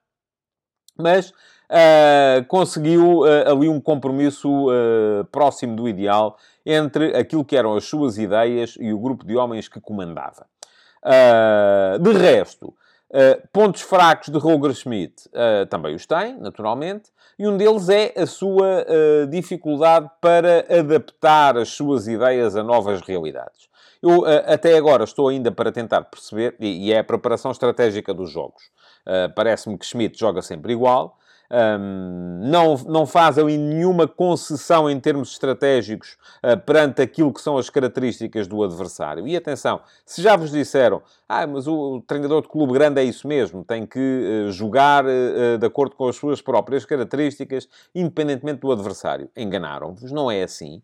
mas 0.96 1.30
uh, 1.30 2.44
conseguiu 2.46 3.24
ali 3.24 3.68
um 3.68 3.80
compromisso 3.80 4.66
próximo 5.30 5.76
do 5.76 5.88
ideal 5.88 6.36
entre 6.64 7.16
aquilo 7.16 7.44
que 7.44 7.56
eram 7.56 7.74
as 7.74 7.84
suas 7.84 8.18
ideias 8.18 8.76
e 8.80 8.92
o 8.92 8.98
grupo 8.98 9.24
de 9.24 9.36
homens 9.36 9.68
que 9.68 9.80
comandava. 9.80 10.46
de 12.00 12.12
resto, 12.12 12.74
Uh, 13.10 13.40
pontos 13.50 13.80
fracos 13.80 14.28
de 14.28 14.38
Roger 14.38 14.74
Schmidt 14.74 15.28
uh, 15.28 15.64
também 15.66 15.94
os 15.94 16.04
tem, 16.04 16.38
naturalmente, 16.38 17.10
e 17.38 17.48
um 17.48 17.56
deles 17.56 17.88
é 17.88 18.12
a 18.14 18.26
sua 18.26 18.84
uh, 18.84 19.26
dificuldade 19.28 20.10
para 20.20 20.66
adaptar 20.68 21.56
as 21.56 21.70
suas 21.70 22.06
ideias 22.06 22.54
a 22.54 22.62
novas 22.62 23.00
realidades. 23.00 23.68
Eu 24.02 24.24
até 24.46 24.76
agora 24.76 25.02
estou 25.02 25.26
ainda 25.26 25.50
para 25.50 25.72
tentar 25.72 26.02
perceber, 26.02 26.54
e, 26.60 26.86
e 26.86 26.92
é 26.92 27.00
a 27.00 27.04
preparação 27.04 27.50
estratégica 27.50 28.14
dos 28.14 28.30
jogos. 28.30 28.70
Parece-me 29.34 29.76
que 29.76 29.84
Schmidt 29.84 30.16
joga 30.16 30.40
sempre 30.40 30.72
igual, 30.72 31.18
não, 31.50 32.76
não 32.86 33.06
faz 33.06 33.38
ali 33.38 33.56
nenhuma 33.56 34.06
concessão 34.06 34.88
em 34.90 35.00
termos 35.00 35.32
estratégicos 35.32 36.16
uh, 36.44 36.58
perante 36.58 37.00
aquilo 37.00 37.32
que 37.32 37.40
são 37.40 37.56
as 37.56 37.70
características 37.70 38.46
do 38.46 38.62
adversário. 38.62 39.26
E 39.26 39.36
atenção, 39.36 39.80
se 40.04 40.20
já 40.20 40.36
vos 40.36 40.50
disseram, 40.50 41.02
ah, 41.28 41.46
mas 41.46 41.66
o, 41.66 41.96
o 41.96 42.02
treinador 42.02 42.42
de 42.42 42.48
clube 42.48 42.72
grande 42.72 43.00
é 43.00 43.04
isso 43.04 43.26
mesmo, 43.26 43.64
tem 43.64 43.86
que 43.86 43.98
uh, 43.98 44.52
jogar 44.52 45.04
uh, 45.04 45.58
de 45.58 45.66
acordo 45.66 45.96
com 45.96 46.06
as 46.06 46.16
suas 46.16 46.42
próprias 46.42 46.84
características, 46.84 47.68
independentemente 47.94 48.60
do 48.60 48.70
adversário. 48.70 49.30
Enganaram-vos, 49.36 50.12
não 50.12 50.30
é 50.30 50.42
assim. 50.42 50.82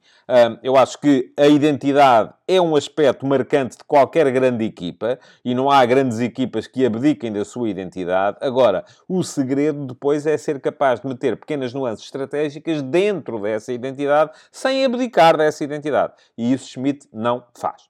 eu 0.62 0.76
acho 0.76 1.00
que 1.00 1.32
a 1.36 1.46
identidade 1.46 2.32
é 2.46 2.60
um 2.60 2.76
aspecto 2.76 3.26
marcante 3.26 3.76
de 3.78 3.84
qualquer 3.84 4.30
grande 4.30 4.64
equipa 4.64 5.18
e 5.44 5.54
não 5.54 5.70
há 5.70 5.84
grandes 5.84 6.20
equipas 6.20 6.66
que 6.66 6.84
abdiquem 6.84 7.32
da 7.32 7.44
sua 7.44 7.68
identidade. 7.68 8.38
Agora, 8.40 8.84
o 9.08 9.22
segredo 9.22 9.86
depois 9.86 10.26
é 10.26 10.36
ser 10.36 10.53
ser 10.54 10.60
capaz 10.60 11.00
de 11.00 11.06
meter 11.06 11.36
pequenas 11.36 11.72
nuances 11.72 12.04
estratégicas 12.04 12.82
dentro 12.82 13.40
dessa 13.40 13.72
identidade, 13.72 14.30
sem 14.50 14.84
abdicar 14.84 15.36
dessa 15.36 15.64
identidade. 15.64 16.14
E 16.36 16.52
isso 16.52 16.68
Schmidt 16.68 17.08
não 17.12 17.44
faz. 17.54 17.88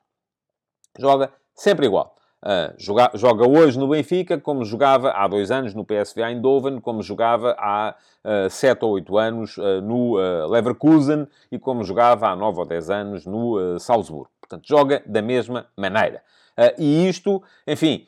Joga 0.98 1.32
sempre 1.54 1.86
igual. 1.86 2.14
Uh, 2.42 2.74
joga, 2.76 3.10
joga, 3.14 3.48
hoje 3.48 3.78
no 3.78 3.88
Benfica 3.88 4.38
como 4.38 4.66
jogava 4.66 5.12
há 5.12 5.26
dois 5.26 5.50
anos 5.50 5.72
no 5.72 5.82
PSV 5.82 6.22
Eindhoven, 6.22 6.78
como 6.78 7.02
jogava 7.02 7.56
há 7.58 7.94
uh, 8.22 8.50
sete 8.50 8.84
ou 8.84 8.92
oito 8.92 9.16
anos 9.16 9.56
uh, 9.56 9.80
no 9.80 10.16
Leverkusen 10.48 11.26
e 11.50 11.58
como 11.58 11.82
jogava 11.84 12.28
há 12.28 12.36
nove 12.36 12.58
ou 12.58 12.66
dez 12.66 12.90
anos 12.90 13.24
no 13.24 13.78
Salzburgo. 13.78 14.30
Portanto, 14.38 14.68
joga 14.68 15.02
da 15.06 15.22
mesma 15.22 15.66
maneira. 15.74 16.22
e 16.78 17.08
isto, 17.08 17.42
enfim, 17.66 18.06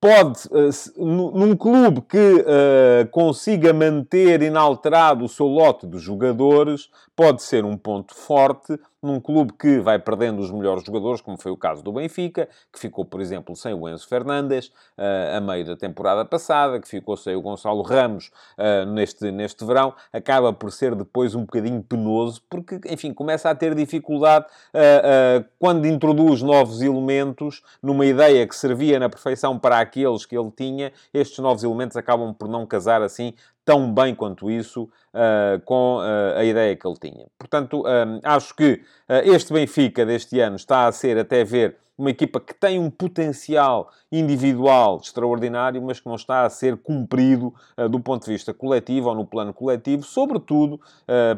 pode, 0.00 0.40
eh, 0.52 0.70
num 0.96 1.56
clube 1.56 2.02
que 2.02 2.16
uh, 2.18 3.08
consiga 3.10 3.72
manter 3.72 4.42
inalterado 4.42 5.24
o 5.24 5.28
seu 5.28 5.46
lote 5.46 5.86
de 5.86 5.98
jogadores, 5.98 6.88
pode 7.14 7.42
ser 7.42 7.64
um 7.64 7.76
ponto 7.76 8.14
forte 8.14 8.78
num 9.06 9.20
clube 9.20 9.52
que 9.52 9.78
vai 9.78 9.98
perdendo 9.98 10.40
os 10.40 10.50
melhores 10.50 10.84
jogadores, 10.84 11.20
como 11.20 11.40
foi 11.40 11.52
o 11.52 11.56
caso 11.56 11.82
do 11.82 11.92
Benfica, 11.92 12.48
que 12.72 12.78
ficou, 12.78 13.04
por 13.04 13.20
exemplo, 13.20 13.54
sem 13.56 13.72
o 13.72 13.88
Enzo 13.88 14.06
Fernandes 14.08 14.66
uh, 14.98 15.36
a 15.36 15.40
meio 15.40 15.64
da 15.64 15.76
temporada 15.76 16.24
passada, 16.24 16.80
que 16.80 16.88
ficou 16.88 17.16
sem 17.16 17.34
o 17.34 17.40
Gonçalo 17.40 17.82
Ramos 17.82 18.30
uh, 18.58 18.84
neste, 18.86 19.30
neste 19.30 19.64
verão, 19.64 19.94
acaba 20.12 20.52
por 20.52 20.72
ser 20.72 20.94
depois 20.94 21.34
um 21.34 21.40
bocadinho 21.40 21.82
penoso, 21.82 22.42
porque, 22.50 22.80
enfim, 22.88 23.12
começa 23.14 23.48
a 23.48 23.54
ter 23.54 23.74
dificuldade 23.74 24.46
uh, 24.74 25.44
quando 25.58 25.86
introduz 25.86 26.42
novos 26.42 26.82
elementos 26.82 27.62
numa 27.82 28.04
ideia 28.04 28.46
que 28.46 28.54
servia 28.54 28.98
na 28.98 29.08
perfeição 29.08 29.58
para 29.58 29.78
aqueles 29.78 30.26
que 30.26 30.36
ele 30.36 30.50
tinha, 30.50 30.92
estes 31.14 31.38
novos 31.38 31.62
elementos 31.62 31.96
acabam 31.96 32.34
por 32.34 32.48
não 32.48 32.66
casar 32.66 33.02
assim 33.02 33.34
tão 33.66 33.92
bem 33.92 34.14
quanto 34.14 34.48
isso 34.48 34.84
uh, 34.84 35.60
com 35.64 35.96
uh, 35.96 36.38
a 36.38 36.44
ideia 36.44 36.76
que 36.76 36.86
ele 36.86 36.96
tinha. 36.98 37.26
Portanto, 37.36 37.82
um, 37.82 38.20
acho 38.22 38.54
que 38.54 38.80
uh, 39.08 39.14
este 39.24 39.52
Benfica 39.52 40.06
deste 40.06 40.38
ano 40.38 40.54
está 40.54 40.86
a 40.86 40.92
ser, 40.92 41.18
até 41.18 41.42
ver, 41.42 41.76
uma 41.98 42.10
equipa 42.10 42.38
que 42.38 42.54
tem 42.54 42.78
um 42.78 42.90
potencial 42.90 43.90
individual 44.12 45.00
extraordinário, 45.02 45.82
mas 45.82 45.98
que 45.98 46.06
não 46.06 46.14
está 46.14 46.44
a 46.44 46.50
ser 46.50 46.76
cumprido 46.76 47.54
do 47.90 47.98
ponto 47.98 48.26
de 48.26 48.32
vista 48.32 48.52
coletivo 48.52 49.08
ou 49.08 49.14
no 49.14 49.24
plano 49.24 49.54
coletivo, 49.54 50.02
sobretudo 50.02 50.78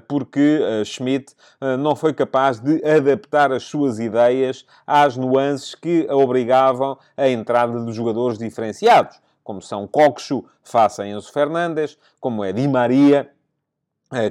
porque 0.08 0.60
Schmidt 0.84 1.32
não 1.78 1.94
foi 1.94 2.12
capaz 2.12 2.58
de 2.58 2.84
adaptar 2.84 3.52
as 3.52 3.62
suas 3.62 4.00
ideias 4.00 4.66
às 4.84 5.16
nuances 5.16 5.76
que 5.76 6.08
obrigavam 6.10 6.98
a 7.16 7.28
entrada 7.28 7.84
de 7.84 7.92
jogadores 7.92 8.36
diferenciados 8.36 9.16
como 9.48 9.62
são 9.62 9.86
Coxo 9.86 10.44
face 10.62 11.00
a 11.00 11.06
Enzo 11.06 11.32
Fernandes, 11.32 11.96
como 12.20 12.44
é 12.44 12.52
Di 12.52 12.68
Maria 12.68 13.32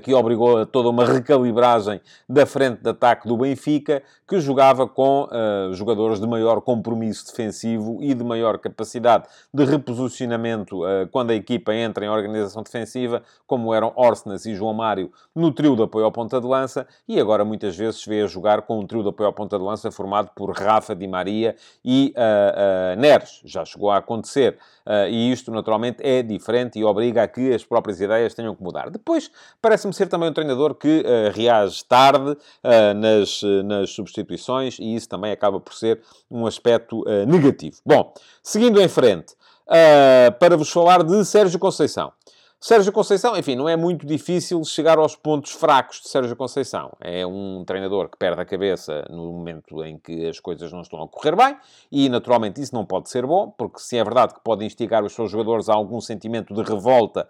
que 0.03 0.13
obrigou 0.13 0.57
a 0.57 0.65
toda 0.65 0.89
uma 0.89 1.05
recalibragem 1.05 2.01
da 2.27 2.45
frente 2.45 2.81
de 2.81 2.89
ataque 2.89 3.27
do 3.27 3.37
Benfica, 3.37 4.01
que 4.27 4.39
jogava 4.39 4.87
com 4.87 5.23
uh, 5.23 5.73
jogadores 5.73 6.19
de 6.19 6.27
maior 6.27 6.61
compromisso 6.61 7.27
defensivo 7.27 7.99
e 8.01 8.13
de 8.13 8.23
maior 8.23 8.57
capacidade 8.57 9.25
de 9.53 9.63
reposicionamento 9.63 10.83
uh, 10.83 11.07
quando 11.11 11.29
a 11.29 11.35
equipa 11.35 11.73
entra 11.73 12.05
em 12.05 12.09
organização 12.09 12.63
defensiva, 12.63 13.21
como 13.45 13.73
eram 13.73 13.93
Orsnes 13.95 14.45
e 14.45 14.53
João 14.53 14.73
Mário 14.73 15.11
no 15.33 15.51
trio 15.51 15.75
de 15.75 15.83
apoio 15.83 16.05
ao 16.05 16.11
ponta 16.11 16.41
de 16.41 16.47
lança, 16.47 16.87
e 17.07 17.19
agora 17.19 17.45
muitas 17.45 17.77
vezes 17.77 18.03
vê 18.05 18.23
a 18.23 18.27
jogar 18.27 18.63
com 18.63 18.79
um 18.79 18.87
trio 18.87 19.03
de 19.03 19.09
apoio 19.09 19.27
ao 19.27 19.33
ponta 19.33 19.57
de 19.57 19.63
lança 19.63 19.91
formado 19.91 20.31
por 20.35 20.51
Rafa, 20.51 20.95
Di 20.95 21.07
Maria 21.07 21.55
e 21.85 22.13
uh, 22.17 22.99
Neres. 22.99 23.41
Já 23.45 23.63
chegou 23.63 23.91
a 23.91 23.97
acontecer. 23.97 24.57
e 25.09 25.31
isto, 25.31 25.51
naturalmente, 25.51 25.97
é 26.01 26.23
diferente 26.23 26.79
e 26.79 26.83
obriga 26.83 27.23
a 27.23 27.27
que 27.27 27.53
as 27.53 27.63
próprias 27.63 28.01
ideias 28.01 28.33
tenham 28.33 28.55
que 28.55 28.63
mudar. 28.63 28.89
Depois, 28.89 29.29
parece-me 29.67 29.93
ser 29.93 30.07
também 30.07 30.29
um 30.29 30.33
treinador 30.33 30.73
que 30.73 31.01
uh, 31.01 31.35
reage 31.35 31.83
tarde 31.83 32.31
uh, 32.31 32.93
nas, 32.95 33.41
nas 33.65 33.89
substituições 33.89 34.79
e 34.79 34.95
isso 34.95 35.09
também 35.09 35.29
acaba 35.29 35.59
por 35.59 35.73
ser 35.73 36.01
um 36.31 36.47
aspecto 36.47 37.01
uh, 37.01 37.25
negativo. 37.27 37.75
Bom, 37.85 38.13
seguindo 38.41 38.81
em 38.81 38.87
frente, 38.87 39.35
para 40.39 40.55
vos 40.55 40.69
falar 40.69 41.03
de 41.03 41.25
Sérgio 41.25 41.59
Conceição. 41.59 42.13
Sérgio 42.59 42.91
Conceição, 42.91 43.37
enfim, 43.37 43.55
não 43.55 43.69
é 43.69 43.75
muito 43.75 44.03
difícil 44.03 44.63
chegar 44.63 44.97
aos 44.97 45.15
pontos 45.15 45.51
fracos 45.51 46.01
de 46.01 46.09
Sérgio 46.09 46.35
Conceição. 46.35 46.91
É 46.99 47.23
um 47.23 47.63
treinador 47.63 48.09
que 48.09 48.17
perde 48.17 48.41
a 48.41 48.45
cabeça 48.45 49.05
no 49.11 49.31
momento 49.31 49.85
em 49.85 49.99
que 49.99 50.27
as 50.27 50.39
coisas 50.39 50.73
não 50.73 50.81
estão 50.81 51.03
a 51.03 51.07
correr 51.07 51.35
bem 51.35 51.55
e, 51.91 52.09
naturalmente, 52.09 52.59
isso 52.59 52.73
não 52.73 52.83
pode 52.83 53.11
ser 53.11 53.27
bom, 53.27 53.53
porque 53.55 53.79
se 53.79 53.95
é 53.95 54.03
verdade 54.03 54.33
que 54.33 54.39
pode 54.43 54.65
instigar 54.65 55.03
os 55.03 55.13
seus 55.13 55.29
jogadores 55.29 55.69
a 55.69 55.75
algum 55.75 56.01
sentimento 56.01 56.51
de 56.51 56.63
revolta 56.63 57.29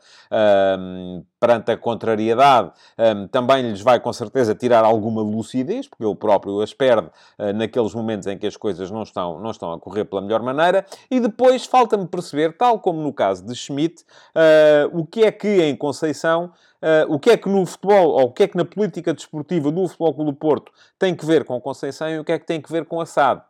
um, 0.79 1.22
perante 1.41 1.72
a 1.72 1.77
contrariedade, 1.77 2.72
um, 2.98 3.27
também 3.27 3.63
lhes 3.63 3.81
vai 3.81 4.00
com 4.00 4.13
certeza 4.13 4.55
tirar 4.55 4.86
alguma 4.86 5.22
lucidez, 5.22 5.89
porque 5.89 6.05
ele 6.05 6.15
próprio 6.15 6.62
as 6.62 6.74
perde 6.74 7.07
uh, 7.38 7.51
naqueles 7.53 7.93
momentos 7.93 8.27
em 8.27 8.38
que 8.38 8.48
as 8.48 8.55
coisas 8.55 8.89
não 8.89 9.03
estão, 9.03 9.41
não 9.41 9.51
estão 9.51 9.74
a 9.74 9.79
correr 9.79 10.05
pela 10.05 10.22
melhor 10.22 10.41
maneira. 10.41 10.86
E 11.12 11.19
depois 11.19 11.65
falta-me 11.65 12.07
perceber, 12.07 12.55
tal 12.55 12.79
como 12.79 13.01
no 13.01 13.12
caso 13.12 13.46
de 13.46 13.53
Schmidt, 13.53 14.03
uh, 14.34 14.98
o 14.98 15.05
que 15.05 15.16
que 15.17 15.24
é 15.24 15.31
que 15.31 15.47
em 15.63 15.75
Conceição, 15.75 16.53
uh, 16.79 17.12
o 17.12 17.19
que 17.19 17.31
é 17.31 17.38
que 17.38 17.50
no 17.50 17.65
futebol, 17.65 18.09
ou 18.09 18.25
o 18.25 18.31
que 18.31 18.43
é 18.43 18.47
que 18.47 18.55
na 18.55 18.63
política 18.63 19.12
desportiva 19.15 19.71
do 19.71 19.88
Futebol 19.88 20.13
Clube 20.13 20.31
do 20.31 20.38
Porto 20.38 20.71
tem 21.00 21.15
que 21.15 21.25
ver 21.25 21.43
com 21.43 21.59
Conceição 21.59 22.07
e 22.07 22.19
o 22.19 22.24
que 22.24 22.31
é 22.31 22.38
que 22.38 22.45
tem 22.45 22.62
que 22.62 22.71
ver 22.71 22.86
com 22.86 23.01
Assad. 23.01 23.41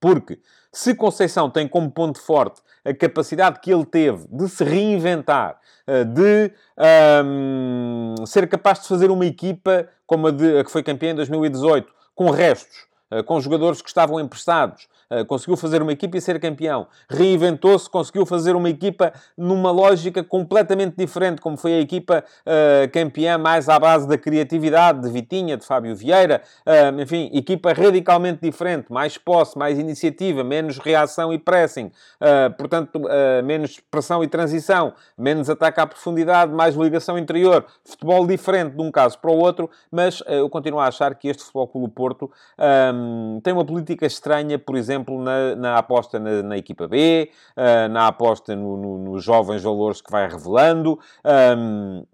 Porque 0.00 0.40
se 0.72 0.96
Conceição 0.96 1.48
tem 1.48 1.68
como 1.68 1.88
ponto 1.88 2.20
forte 2.20 2.60
a 2.84 2.92
capacidade 2.92 3.60
que 3.60 3.72
ele 3.72 3.84
teve 3.84 4.26
de 4.28 4.48
se 4.48 4.64
reinventar, 4.64 5.60
eh, 5.86 6.04
de 6.04 6.52
um, 7.24 8.26
ser 8.26 8.48
capaz 8.48 8.82
de 8.82 8.88
fazer 8.88 9.10
uma 9.10 9.26
equipa 9.26 9.88
como 10.06 10.26
a, 10.26 10.30
de, 10.32 10.58
a 10.58 10.64
que 10.64 10.72
foi 10.72 10.82
campeã 10.82 11.10
em 11.10 11.14
2018, 11.14 11.92
com 12.16 12.30
restos, 12.30 12.87
com 13.26 13.40
jogadores 13.40 13.80
que 13.80 13.88
estavam 13.88 14.20
emprestados, 14.20 14.88
eh, 15.10 15.24
conseguiu 15.24 15.56
fazer 15.56 15.80
uma 15.80 15.92
equipa 15.92 16.18
e 16.18 16.20
ser 16.20 16.38
campeão. 16.38 16.86
Reinventou-se, 17.08 17.88
conseguiu 17.88 18.26
fazer 18.26 18.54
uma 18.54 18.68
equipa 18.68 19.12
numa 19.36 19.70
lógica 19.70 20.22
completamente 20.22 20.96
diferente, 20.96 21.40
como 21.40 21.56
foi 21.56 21.74
a 21.74 21.80
equipa 21.80 22.22
uh, 22.22 22.90
campeã 22.92 23.38
mais 23.38 23.68
à 23.68 23.78
base 23.78 24.06
da 24.06 24.18
criatividade 24.18 25.00
de 25.00 25.10
Vitinha, 25.10 25.56
de 25.56 25.64
Fábio 25.64 25.94
Vieira. 25.94 26.42
Enfim, 27.00 27.30
equipa 27.32 27.72
radicalmente 27.72 28.40
diferente, 28.42 28.92
mais 28.92 29.16
posse, 29.16 29.56
mais 29.56 29.78
iniciativa, 29.78 30.44
menos 30.44 30.78
reação 30.78 31.32
e 31.32 31.38
pressing. 31.38 31.90
Portanto, 32.56 33.02
menos 33.44 33.80
pressão 33.90 34.22
e 34.22 34.28
transição, 34.28 34.92
menos 35.16 35.48
ataque 35.48 35.80
à 35.80 35.86
profundidade, 35.86 36.52
mais 36.52 36.74
ligação 36.74 37.18
interior. 37.18 37.64
Futebol 37.84 38.26
diferente 38.26 38.76
de 38.76 38.82
um 38.82 38.90
caso 38.90 39.18
para 39.18 39.30
o 39.30 39.38
outro, 39.38 39.70
mas 39.90 40.22
eu 40.26 40.48
continuo 40.48 40.80
a 40.80 40.86
achar 40.86 41.14
que 41.14 41.28
este 41.28 41.42
Futebol 41.42 41.68
Clube 41.68 41.92
Porto 41.94 42.30
um, 42.58 42.97
tem 43.42 43.52
uma 43.52 43.64
política 43.64 44.06
estranha, 44.06 44.58
por 44.58 44.76
exemplo, 44.76 45.22
na, 45.22 45.56
na 45.56 45.78
aposta 45.78 46.18
na, 46.18 46.42
na, 46.42 46.56
equipa 46.56 46.86
B, 46.86 47.30
uh, 47.56 47.88
na 47.90 48.08
aposta 48.08 48.54
no, 48.54 48.76
no, 48.76 48.98
nos 48.98 49.24
jovens 49.24 49.62
valores 49.62 50.00
que 50.00 50.10
vai 50.10 50.28
revelando. 50.28 50.98
Um, 51.56 52.04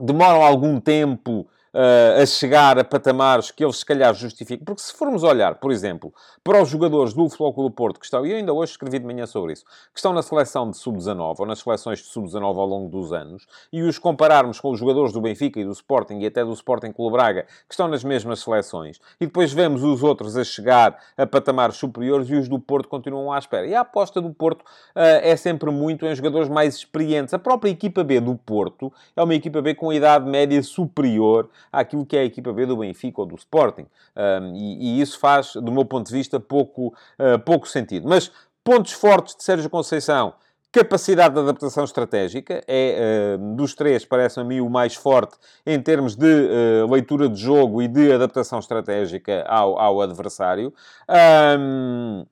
demoram 0.00 0.42
algum 0.42 0.80
tempo 0.80 1.48
uh, 1.74 2.22
a 2.22 2.26
chegar 2.26 2.78
a 2.78 2.84
patamares 2.84 3.50
que 3.50 3.64
eles 3.64 3.78
se 3.78 3.84
calhar 3.84 4.14
justificam. 4.14 4.64
Porque 4.64 4.82
se 4.82 4.92
formos 4.92 5.22
olhar, 5.22 5.56
por 5.56 5.70
exemplo, 5.70 6.12
para 6.42 6.62
os 6.62 6.68
jogadores 6.68 7.12
do 7.12 7.28
do 7.28 7.70
Porto 7.70 7.98
que 7.98 8.06
estão, 8.06 8.26
e 8.26 8.30
eu 8.30 8.36
ainda 8.36 8.52
hoje 8.52 8.72
escrevi 8.72 8.98
de 8.98 9.04
manhã 9.04 9.26
sobre 9.26 9.52
isso, 9.52 9.64
que 9.64 9.98
estão 9.98 10.12
na 10.12 10.22
seleção 10.22 10.70
de 10.70 10.76
sub-19 10.76 11.36
ou 11.38 11.46
nas 11.46 11.60
seleções 11.60 11.98
de 11.98 12.06
sub-19 12.06 12.42
ao 12.42 12.66
longo 12.66 12.88
dos 12.88 13.12
anos, 13.12 13.46
e 13.72 13.82
os 13.82 13.98
compararmos 13.98 14.60
com 14.60 14.70
os 14.70 14.78
jogadores 14.78 15.12
do 15.12 15.20
Benfica 15.20 15.60
e 15.60 15.64
do 15.64 15.72
Sporting 15.72 16.18
e 16.18 16.26
até 16.26 16.44
do 16.44 16.52
Sporting 16.52 16.92
Clube 16.92 17.16
Braga, 17.16 17.42
que 17.42 17.74
estão 17.74 17.88
nas 17.88 18.02
mesmas 18.02 18.40
seleções, 18.40 19.00
e 19.20 19.26
depois 19.26 19.52
vemos 19.52 19.82
os 19.82 20.02
outros 20.02 20.36
a 20.36 20.44
chegar 20.44 20.98
a 21.16 21.26
patamares 21.26 21.76
superiores 21.76 22.28
e 22.30 22.34
os 22.34 22.48
do 22.48 22.58
Porto 22.58 22.88
continuam 22.88 23.32
à 23.32 23.38
espera. 23.38 23.66
E 23.66 23.74
a 23.74 23.80
aposta 23.80 24.20
do 24.20 24.30
Porto 24.30 24.62
uh, 24.62 25.20
é 25.22 25.36
sempre 25.36 25.70
muito 25.70 26.06
em 26.06 26.14
jogadores 26.14 26.48
mais 26.48 26.76
experientes. 26.76 27.34
A 27.34 27.38
própria 27.38 27.70
equipa 27.70 28.02
B 28.02 28.20
do 28.20 28.34
Porto 28.34 28.92
é 29.16 29.22
uma 29.22 29.34
equipa 29.34 29.60
B 29.60 29.74
com 29.74 29.92
idade 29.92 30.28
média 30.28 30.62
superior 30.62 31.48
àquilo 31.72 32.04
que 32.04 32.16
é 32.16 32.20
a 32.20 32.24
equipa 32.24 32.52
B 32.52 32.66
do 32.66 32.76
Benfica 32.76 33.20
ou 33.20 33.26
do 33.26 33.36
Sporting. 33.36 33.86
Um, 34.16 34.54
e, 34.54 34.98
e, 34.98 35.00
isso 35.00 35.18
faz, 35.18 35.54
do 35.54 35.72
meu 35.72 35.84
ponto 35.84 36.06
de 36.06 36.12
vista, 36.12 36.38
pouco, 36.38 36.88
uh, 37.18 37.38
pouco 37.44 37.68
sentido. 37.68 38.08
Mas 38.08 38.30
pontos 38.64 38.92
fortes 38.92 39.34
de 39.36 39.44
Sérgio 39.44 39.70
Conceição. 39.70 40.34
Capacidade 40.70 41.32
de 41.32 41.40
adaptação 41.40 41.82
estratégica 41.82 42.62
é, 42.68 43.36
uh, 43.38 43.56
dos 43.56 43.74
três, 43.74 44.04
parece-me 44.04 44.44
a 44.44 44.46
mim, 44.48 44.60
o 44.60 44.68
mais 44.68 44.94
forte 44.94 45.34
em 45.64 45.80
termos 45.80 46.14
de 46.14 46.26
uh, 46.26 46.92
leitura 46.92 47.26
de 47.26 47.40
jogo 47.40 47.80
e 47.80 47.88
de 47.88 48.12
adaptação 48.12 48.58
estratégica 48.58 49.46
ao, 49.48 49.78
ao 49.78 50.02
adversário. 50.02 50.74
Um, 51.58 52.26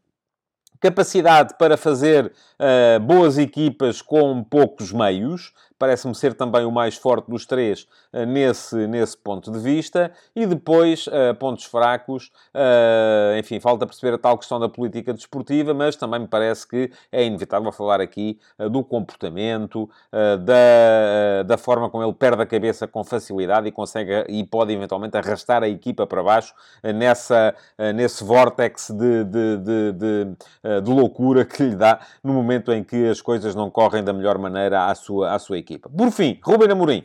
capacidade 0.78 1.54
para 1.58 1.78
fazer 1.78 2.26
uh, 2.26 3.00
boas 3.00 3.38
equipas 3.38 4.02
com 4.02 4.44
poucos 4.44 4.92
meios, 4.92 5.54
parece-me 5.78 6.14
ser 6.14 6.34
também 6.34 6.64
o 6.64 6.70
mais 6.70 6.96
forte 6.96 7.30
dos 7.30 7.46
três 7.46 7.86
uh, 8.12 8.24
nesse, 8.26 8.86
nesse 8.86 9.16
ponto 9.16 9.50
de 9.50 9.58
vista. 9.58 10.12
E 10.34 10.46
depois, 10.46 11.06
uh, 11.06 11.34
pontos 11.38 11.64
fracos, 11.64 12.30
uh, 12.54 13.38
enfim, 13.38 13.60
falta 13.60 13.86
perceber 13.86 14.14
a 14.14 14.18
tal 14.18 14.38
questão 14.38 14.58
da 14.58 14.68
política 14.68 15.12
desportiva, 15.12 15.74
mas 15.74 15.96
também 15.96 16.20
me 16.20 16.28
parece 16.28 16.66
que 16.66 16.90
é 17.10 17.24
inevitável 17.24 17.70
falar 17.72 18.00
aqui 18.00 18.38
do 18.70 18.82
comportamento, 18.82 19.88
da, 20.12 21.42
da 21.44 21.58
forma 21.58 21.90
como 21.90 22.04
ele 22.04 22.12
perde 22.12 22.42
a 22.42 22.46
cabeça 22.46 22.86
com 22.86 23.02
facilidade 23.04 23.68
e 23.68 23.72
consegue 23.72 24.24
e 24.28 24.44
pode 24.44 24.72
eventualmente 24.72 25.16
arrastar 25.16 25.62
a 25.62 25.68
equipa 25.68 26.06
para 26.06 26.22
baixo 26.22 26.54
nessa, 26.82 27.54
nesse 27.94 28.24
vórtex 28.24 28.90
de, 28.90 29.24
de, 29.24 29.56
de, 29.58 29.92
de, 29.92 30.80
de 30.82 30.90
loucura 30.90 31.44
que 31.44 31.62
lhe 31.62 31.74
dá 31.74 32.00
no 32.22 32.32
momento 32.32 32.72
em 32.72 32.82
que 32.82 33.08
as 33.08 33.20
coisas 33.20 33.54
não 33.54 33.70
correm 33.70 34.02
da 34.02 34.12
melhor 34.12 34.38
maneira 34.38 34.86
à 34.86 34.94
sua, 34.94 35.32
à 35.32 35.38
sua 35.38 35.58
equipa 35.58 35.65
equipa. 35.66 35.90
Por 35.90 36.10
fim, 36.10 36.38
Ruben 36.42 36.70
Amorim. 36.70 37.04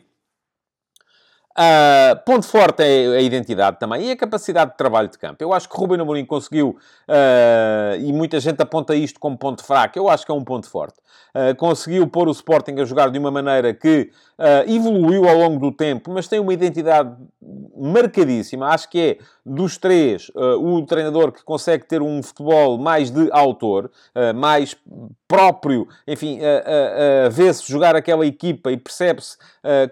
Uh, 1.52 2.16
ponto 2.24 2.46
forte 2.46 2.82
é 2.82 3.18
a 3.18 3.20
identidade 3.20 3.78
também 3.78 4.06
e 4.06 4.10
a 4.12 4.16
capacidade 4.16 4.70
de 4.70 4.76
trabalho 4.78 5.08
de 5.08 5.18
campo. 5.18 5.44
Eu 5.44 5.52
acho 5.52 5.68
que 5.68 5.76
Ruben 5.76 6.00
Amorim 6.00 6.24
conseguiu, 6.24 6.78
uh, 7.06 7.96
e 8.00 8.10
muita 8.10 8.40
gente 8.40 8.62
aponta 8.62 8.94
isto 8.94 9.20
como 9.20 9.36
ponto 9.36 9.62
fraco, 9.62 9.98
eu 9.98 10.08
acho 10.08 10.24
que 10.24 10.32
é 10.32 10.34
um 10.34 10.44
ponto 10.44 10.66
forte. 10.66 10.98
Uh, 11.34 11.54
conseguiu 11.56 12.06
pôr 12.08 12.26
o 12.26 12.30
Sporting 12.30 12.80
a 12.80 12.84
jogar 12.86 13.10
de 13.10 13.18
uma 13.18 13.30
maneira 13.30 13.74
que 13.74 14.10
evoluiu 14.66 15.28
ao 15.28 15.36
longo 15.36 15.60
do 15.60 15.70
tempo, 15.70 16.10
mas 16.10 16.28
tem 16.28 16.40
uma 16.40 16.52
identidade 16.52 17.14
marcadíssima. 17.76 18.68
Acho 18.68 18.88
que 18.88 19.00
é 19.00 19.18
dos 19.44 19.76
três, 19.76 20.28
uh, 20.30 20.56
o 20.56 20.86
treinador 20.86 21.32
que 21.32 21.42
consegue 21.42 21.84
ter 21.84 22.00
um 22.00 22.22
futebol 22.22 22.78
mais 22.78 23.10
de 23.10 23.28
autor, 23.32 23.90
uh, 24.14 24.32
mais 24.34 24.76
próprio, 25.26 25.88
enfim, 26.06 26.38
uh, 26.38 27.30
vê-se 27.30 27.66
jogar 27.70 27.96
aquela 27.96 28.24
equipa 28.24 28.70
e 28.70 28.76
percebe-se 28.76 29.36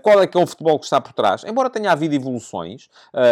qual 0.03 0.21
é 0.21 0.27
que 0.27 0.37
é 0.37 0.41
o 0.41 0.47
futebol 0.47 0.79
que 0.79 0.85
está 0.85 1.01
por 1.01 1.15
trás. 1.15 1.45
Embora 1.45 1.71
tenha 1.71 1.93
havido 1.93 2.15
evoluções, 2.15 2.89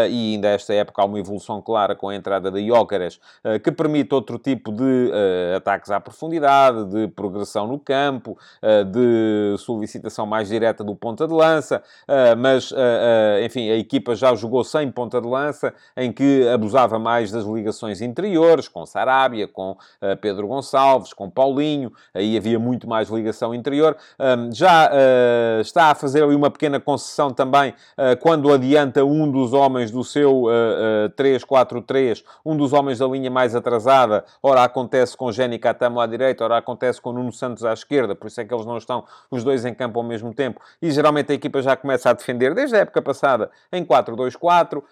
e 0.08 0.34
ainda 0.34 0.48
esta 0.48 0.72
época 0.72 1.02
há 1.02 1.04
uma 1.04 1.18
evolução 1.18 1.60
clara 1.60 1.94
com 1.94 2.08
a 2.08 2.14
entrada 2.14 2.50
de 2.50 2.66
Jóqueres, 2.66 3.20
que 3.62 3.70
permite 3.70 4.14
outro 4.14 4.38
tipo 4.38 4.72
de 4.72 5.10
ataques 5.56 5.90
à 5.90 6.00
profundidade, 6.00 6.84
de 6.86 7.08
progressão 7.08 7.66
no 7.66 7.78
campo, 7.78 8.38
de 8.90 9.56
solicitação 9.58 10.24
mais 10.26 10.48
direta 10.48 10.82
do 10.82 10.94
ponta 11.08 11.26
de 11.26 11.32
lança, 11.32 11.82
mas, 12.36 12.70
enfim, 13.42 13.70
a 13.70 13.76
equipa 13.76 14.14
já 14.14 14.34
jogou 14.34 14.62
sem 14.62 14.90
ponta 14.90 15.22
de 15.22 15.26
lança, 15.26 15.72
em 15.96 16.12
que 16.12 16.46
abusava 16.48 16.98
mais 16.98 17.30
das 17.30 17.44
ligações 17.44 18.02
interiores, 18.02 18.68
com 18.68 18.84
Sarabia, 18.84 19.48
com 19.48 19.74
Pedro 20.20 20.46
Gonçalves, 20.46 21.14
com 21.14 21.30
Paulinho, 21.30 21.90
aí 22.12 22.36
havia 22.36 22.58
muito 22.58 22.86
mais 22.86 23.08
ligação 23.08 23.54
interior. 23.54 23.96
Já 24.52 24.90
está 25.62 25.90
a 25.90 25.94
fazer 25.94 26.22
ali 26.22 26.34
uma 26.34 26.50
pequena 26.50 26.78
concessão 26.78 27.30
também 27.30 27.72
quando 28.20 28.52
adianta 28.52 29.02
um 29.02 29.30
dos 29.30 29.54
homens 29.54 29.90
do 29.90 30.04
seu 30.04 30.42
3-4-3, 31.16 32.22
um 32.44 32.54
dos 32.54 32.74
homens 32.74 32.98
da 32.98 33.06
linha 33.06 33.30
mais 33.30 33.54
atrasada, 33.54 34.26
ora 34.42 34.62
acontece 34.62 35.16
com 35.16 35.32
Jenny 35.32 35.58
Catamo 35.58 36.00
à 36.00 36.06
direita, 36.06 36.44
ora 36.44 36.58
acontece 36.58 37.00
com 37.00 37.14
Nuno 37.14 37.32
Santos 37.32 37.64
à 37.64 37.72
esquerda, 37.72 38.14
por 38.14 38.26
isso 38.26 38.40
é 38.42 38.44
que 38.44 38.52
eles 38.52 38.66
não 38.66 38.76
estão 38.76 39.04
os 39.30 39.42
dois 39.42 39.64
em 39.64 39.72
campo 39.72 39.98
ao 39.98 40.04
mesmo 40.04 40.34
tempo, 40.34 40.60
e 40.82 40.90
geralmente 40.98 41.30
a 41.30 41.34
equipa 41.34 41.62
já 41.62 41.76
começa 41.76 42.10
a 42.10 42.12
defender, 42.12 42.54
desde 42.54 42.74
a 42.74 42.80
época 42.80 43.00
passada, 43.00 43.50
em 43.72 43.84
4-2-4, 43.84 44.82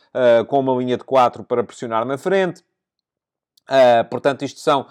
com 0.46 0.60
uma 0.60 0.72
linha 0.80 0.96
de 0.96 1.02
4 1.02 1.42
para 1.42 1.64
pressionar 1.64 2.04
na 2.04 2.16
frente. 2.16 2.62
Uh, 3.66 4.08
portanto, 4.08 4.44
isto 4.44 4.60
são 4.60 4.82
uh, 4.82 4.86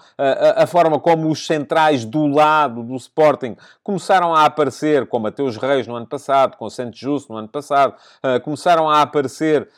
a, 0.54 0.66
forma 0.66 1.00
como 1.00 1.30
os 1.30 1.46
centrais 1.46 2.04
do 2.04 2.26
lado 2.26 2.82
do 2.82 2.94
Sporting 2.96 3.56
começaram 3.82 4.34
a 4.34 4.44
aparecer, 4.44 5.06
com 5.06 5.18
Mateus 5.18 5.56
Reis 5.56 5.86
no 5.86 5.96
ano 5.96 6.06
passado, 6.06 6.58
com 6.58 6.68
Santos 6.68 6.98
Justo 6.98 7.32
no 7.32 7.38
ano 7.38 7.48
passado, 7.48 7.94
uh, 8.22 8.38
começaram 8.42 8.88
a 8.90 9.00
aparecer 9.00 9.68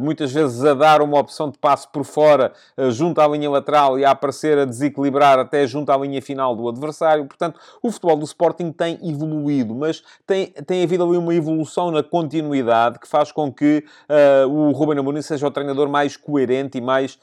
muitas 0.00 0.32
vezes 0.32 0.64
a 0.64 0.74
dar 0.74 1.02
uma 1.02 1.18
opção 1.18 1.50
de 1.50 1.58
passo 1.58 1.88
por 1.88 2.04
fora 2.04 2.52
junto 2.90 3.20
à 3.20 3.26
linha 3.26 3.50
lateral 3.50 3.98
e 3.98 4.04
a 4.04 4.10
aparecer 4.10 4.58
a 4.58 4.64
desequilibrar 4.64 5.38
até 5.38 5.66
junto 5.66 5.90
à 5.90 5.96
linha 5.96 6.22
final 6.22 6.54
do 6.54 6.68
adversário. 6.68 7.24
Portanto, 7.24 7.58
o 7.82 7.90
futebol 7.90 8.16
do 8.16 8.24
Sporting 8.24 8.70
tem 8.70 8.98
evoluído, 9.02 9.74
mas 9.74 10.02
tem, 10.26 10.48
tem 10.66 10.84
havido 10.84 11.04
ali 11.04 11.16
uma 11.16 11.34
evolução 11.34 11.90
na 11.90 12.02
continuidade 12.02 12.98
que 12.98 13.08
faz 13.08 13.32
com 13.32 13.52
que 13.52 13.84
o 14.48 14.70
Ruben 14.70 14.98
Amorim 14.98 15.22
seja 15.22 15.46
o 15.46 15.50
treinador 15.50 15.88
mais 15.88 16.16
coerente 16.16 16.78
e 16.78 16.80
mais 16.80 17.18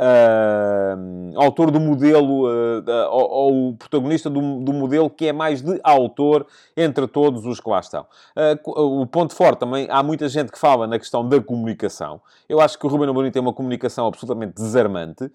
uh, 0.00 1.40
autor 1.40 1.70
do 1.70 1.80
modelo, 1.80 2.46
uh, 2.46 2.84
ou, 3.10 3.30
ou, 3.30 3.68
o 3.68 3.76
protagonista 3.76 4.30
do, 4.30 4.60
do, 4.60 4.72
modelo 4.72 5.10
que 5.10 5.26
é 5.26 5.32
mais 5.32 5.60
de 5.60 5.78
autor 5.82 6.46
entre 6.76 7.06
todos 7.06 7.44
os 7.46 7.60
que 7.60 7.68
lá 7.68 7.80
estão. 7.80 8.06
Uh, 8.36 9.00
o 9.02 9.06
ponto 9.06 9.34
forte 9.34 9.60
também, 9.60 9.86
há 9.90 10.02
muita 10.02 10.28
gente 10.28 10.50
que 10.50 10.58
fala 10.58 10.86
na 10.86 10.98
questão 10.98 11.28
da 11.28 11.40
comunicação. 11.40 12.20
Eu 12.48 12.60
acho 12.60 12.78
que 12.78 12.86
o 12.86 12.88
Ruben 12.88 13.08
Amorim 13.08 13.30
tem 13.30 13.42
uma 13.42 13.52
comunicação 13.52 14.06
absolutamente 14.06 14.54
desarmante 14.54 15.30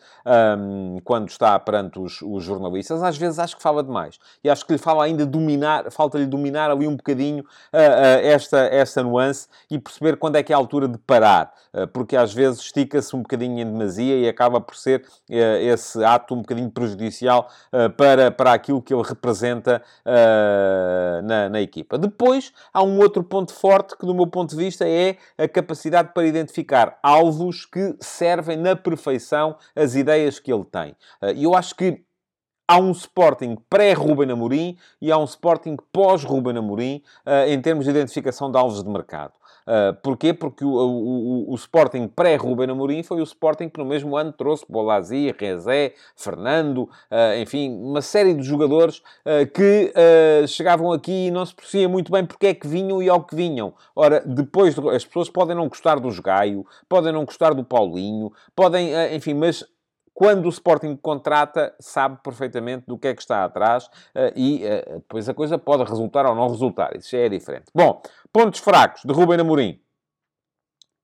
um, 0.58 0.98
quando 1.04 1.30
está 1.30 1.58
perante 1.60 2.00
os, 2.00 2.22
os, 2.22 2.44
jornalistas. 2.44 3.04
Às 3.04 3.18
vezes 3.18 3.40
acho 3.40 3.56
que 3.56 3.62
fala 3.62 3.84
demais. 3.84 4.20
E 4.44 4.50
acho 4.50 4.66
que 4.66 4.74
lhe 4.74 4.80
fala 4.80 5.04
ainda 5.04 5.26
dominar, 5.26 5.92
falta-lhe 5.92 6.26
dominar 6.26 6.72
ali 6.72 6.88
um 6.88 6.96
bocadinho 6.96 7.44
esta, 7.72 8.60
esta 8.60 9.04
nuance 9.04 9.48
e 9.70 9.78
perceber 9.78 10.18
quando 10.18 10.36
é 10.38 10.44
que 10.44 10.52
é 10.52 10.56
a 10.56 10.58
altura 10.58 10.88
de 10.88 10.98
parar. 10.98 11.52
porque 11.94 12.16
às 12.16 12.34
vezes 12.34 12.60
estica-se 12.60 13.16
um 13.16 13.22
bocadinho 13.22 13.60
em 13.60 13.66
demasia 13.66 14.18
e 14.18 14.28
acaba 14.28 14.49
acaba 14.50 14.60
por 14.60 14.76
ser 14.76 15.06
esse 15.30 16.04
ato 16.04 16.34
um 16.34 16.38
bocadinho 16.40 16.72
prejudicial 16.72 17.48
para, 17.96 18.32
para 18.32 18.54
aquilo 18.54 18.82
que 18.82 18.94
ele 18.94 19.04
representa 19.04 19.82
na, 21.24 21.50
na 21.50 21.62
equipa. 21.62 21.98
Depois, 21.98 22.52
há 22.74 22.84
um 22.84 23.00
outro 23.00 23.24
ponto 23.24 23.54
forte 23.54 23.96
que, 23.96 24.06
do 24.06 24.14
meu 24.14 24.28
ponto 24.28 24.50
de 24.50 24.56
vista, 24.56 24.88
é 24.88 25.18
a 25.38 25.48
capacidade 25.48 26.12
para 26.14 26.26
identificar 26.26 26.98
alvos 27.04 27.66
que 27.66 27.96
servem 28.00 28.58
na 28.58 28.76
perfeição 28.76 29.56
as 29.76 29.96
ideias 29.96 30.40
que 30.40 30.52
ele 30.52 30.66
tem. 30.66 30.96
E 31.36 31.44
eu 31.44 31.56
acho 31.56 31.76
que 31.76 32.04
há 32.68 32.78
um 32.78 32.92
Sporting 32.92 33.58
pré-Ruben 33.70 34.32
Amorim 34.32 34.78
e 35.02 35.12
há 35.12 35.18
um 35.18 35.24
Sporting 35.24 35.78
pós-Ruben 35.92 36.58
Amorim 36.58 37.04
em 37.48 37.62
termos 37.62 37.86
de 37.86 37.92
identificação 37.92 38.52
de 38.52 38.58
alvos 38.58 38.84
de 38.84 38.90
mercado. 38.90 39.34
Uh, 39.70 39.94
porquê? 40.02 40.34
Porque 40.34 40.66
o, 40.66 40.70
o, 40.72 41.52
o 41.52 41.56
Sporting 41.56 42.08
pré-Ruben 42.08 42.72
Amorim 42.72 43.04
foi 43.04 43.22
o 43.22 43.24
Sporting 43.24 43.70
que 43.70 43.78
no 43.78 43.86
mesmo 43.86 44.18
ano 44.18 44.34
trouxe 44.34 44.66
Bolazzi, 44.68 45.36
Rezé, 45.38 45.94
Fernando, 46.16 46.90
uh, 47.12 47.40
enfim, 47.40 47.72
uma 47.72 48.02
série 48.02 48.34
de 48.34 48.42
jogadores 48.42 48.98
uh, 48.98 49.46
que 49.54 49.94
chegavam 50.48 50.92
aqui 50.92 51.28
e 51.28 51.32
não 51.32 51.46
se 51.46 51.54
percebia 51.54 51.88
muito 51.88 52.12
bem 52.12 52.26
porque 52.26 52.48
é 52.48 52.54
que 52.56 52.68
vinham 52.68 53.00
e 53.04 53.08
ao 53.08 53.24
que 53.24 53.36
vinham. 53.36 53.76
Ora, 53.96 54.24
depois, 54.26 54.74
de, 54.74 54.90
as 54.90 55.06
pessoas 55.06 55.30
podem 55.30 55.56
não 55.56 55.68
gostar 55.68 56.00
dos 56.00 56.20
Gaio, 56.20 56.66
podem 56.88 57.14
não 57.14 57.24
gostar 57.24 57.54
do 57.54 57.64
Paulinho, 57.64 58.32
podem, 58.56 58.90
enfim, 59.16 59.36
mas 59.36 59.64
quando 60.20 60.48
o 60.48 60.50
Sporting 60.50 60.98
contrata, 60.98 61.74
sabe 61.80 62.20
perfeitamente 62.22 62.84
do 62.86 62.98
que 62.98 63.08
é 63.08 63.16
que 63.16 63.22
está 63.22 63.46
atrás 63.46 63.86
uh, 63.86 64.34
e 64.36 64.66
uh, 64.66 64.96
depois 64.96 65.30
a 65.30 65.34
coisa 65.34 65.58
pode 65.58 65.86
resultar 65.86 66.26
ou 66.26 66.36
não 66.36 66.50
resultar. 66.50 66.94
Isso 66.98 67.12
já 67.12 67.20
é 67.20 67.30
diferente. 67.30 67.72
Bom, 67.74 68.02
pontos 68.34 68.60
fracos 68.60 69.02
de 69.06 69.14
Ruben 69.14 69.40
Amorim. 69.40 69.80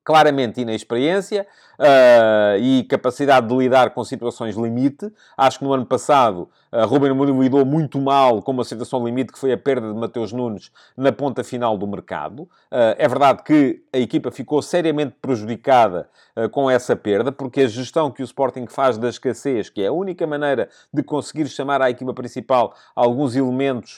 Claramente 0.05 0.61
inexperiência 0.61 1.47
uh, 1.79 2.59
e 2.59 2.83
capacidade 2.83 3.47
de 3.47 3.55
lidar 3.55 3.91
com 3.91 4.03
situações 4.03 4.55
limite. 4.55 5.11
Acho 5.37 5.59
que 5.59 5.65
no 5.65 5.73
ano 5.73 5.85
passado 5.85 6.49
uh, 6.71 6.85
Ruben 6.85 7.11
Amorim 7.11 7.39
lidou 7.39 7.65
muito 7.65 7.99
mal 7.99 8.41
com 8.41 8.51
uma 8.51 8.63
situação 8.63 9.05
limite 9.05 9.31
que 9.33 9.39
foi 9.39 9.51
a 9.51 9.57
perda 9.57 9.91
de 9.91 9.97
Mateus 9.97 10.31
Nunes 10.31 10.71
na 10.95 11.11
ponta 11.11 11.43
final 11.43 11.77
do 11.77 11.87
mercado. 11.87 12.43
Uh, 12.71 12.95
é 12.97 13.07
verdade 13.07 13.43
que 13.43 13.81
a 13.93 13.97
equipa 13.97 14.31
ficou 14.31 14.61
seriamente 14.61 15.15
prejudicada 15.21 16.09
uh, 16.35 16.49
com 16.49 16.69
essa 16.69 16.95
perda, 16.95 17.31
porque 17.31 17.61
a 17.61 17.67
gestão 17.67 18.11
que 18.11 18.21
o 18.21 18.25
Sporting 18.25 18.67
faz 18.67 18.97
da 18.97 19.09
escassez, 19.09 19.69
que 19.69 19.81
é 19.81 19.87
a 19.87 19.91
única 19.91 20.25
maneira 20.27 20.69
de 20.93 21.03
conseguir 21.03 21.47
chamar 21.47 21.81
à 21.81 21.89
equipa 21.89 22.13
principal 22.13 22.73
alguns 22.95 23.35
elementos 23.35 23.97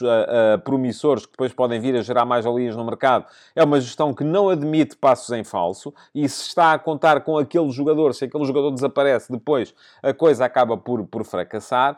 promissores 0.64 1.26
que 1.26 1.32
depois 1.32 1.52
podem 1.52 1.80
vir 1.80 1.96
a 1.96 2.02
gerar 2.02 2.24
mais 2.24 2.44
valias 2.44 2.76
no 2.76 2.84
mercado, 2.84 3.26
é 3.54 3.62
uma 3.62 3.80
gestão 3.80 4.12
que 4.14 4.24
não 4.24 4.48
admite 4.48 4.96
passos 4.96 5.30
em 5.30 5.44
falso 5.44 5.92
e 6.14 6.28
se 6.28 6.48
está 6.48 6.72
a 6.72 6.78
contar 6.78 7.20
com 7.20 7.38
aquele 7.38 7.70
jogador, 7.70 8.14
se 8.14 8.24
aquele 8.24 8.44
jogador 8.44 8.70
desaparece 8.70 9.30
depois, 9.30 9.74
a 10.02 10.12
coisa 10.12 10.44
acaba 10.44 10.76
por, 10.76 11.04
por 11.06 11.24
fracassar 11.24 11.96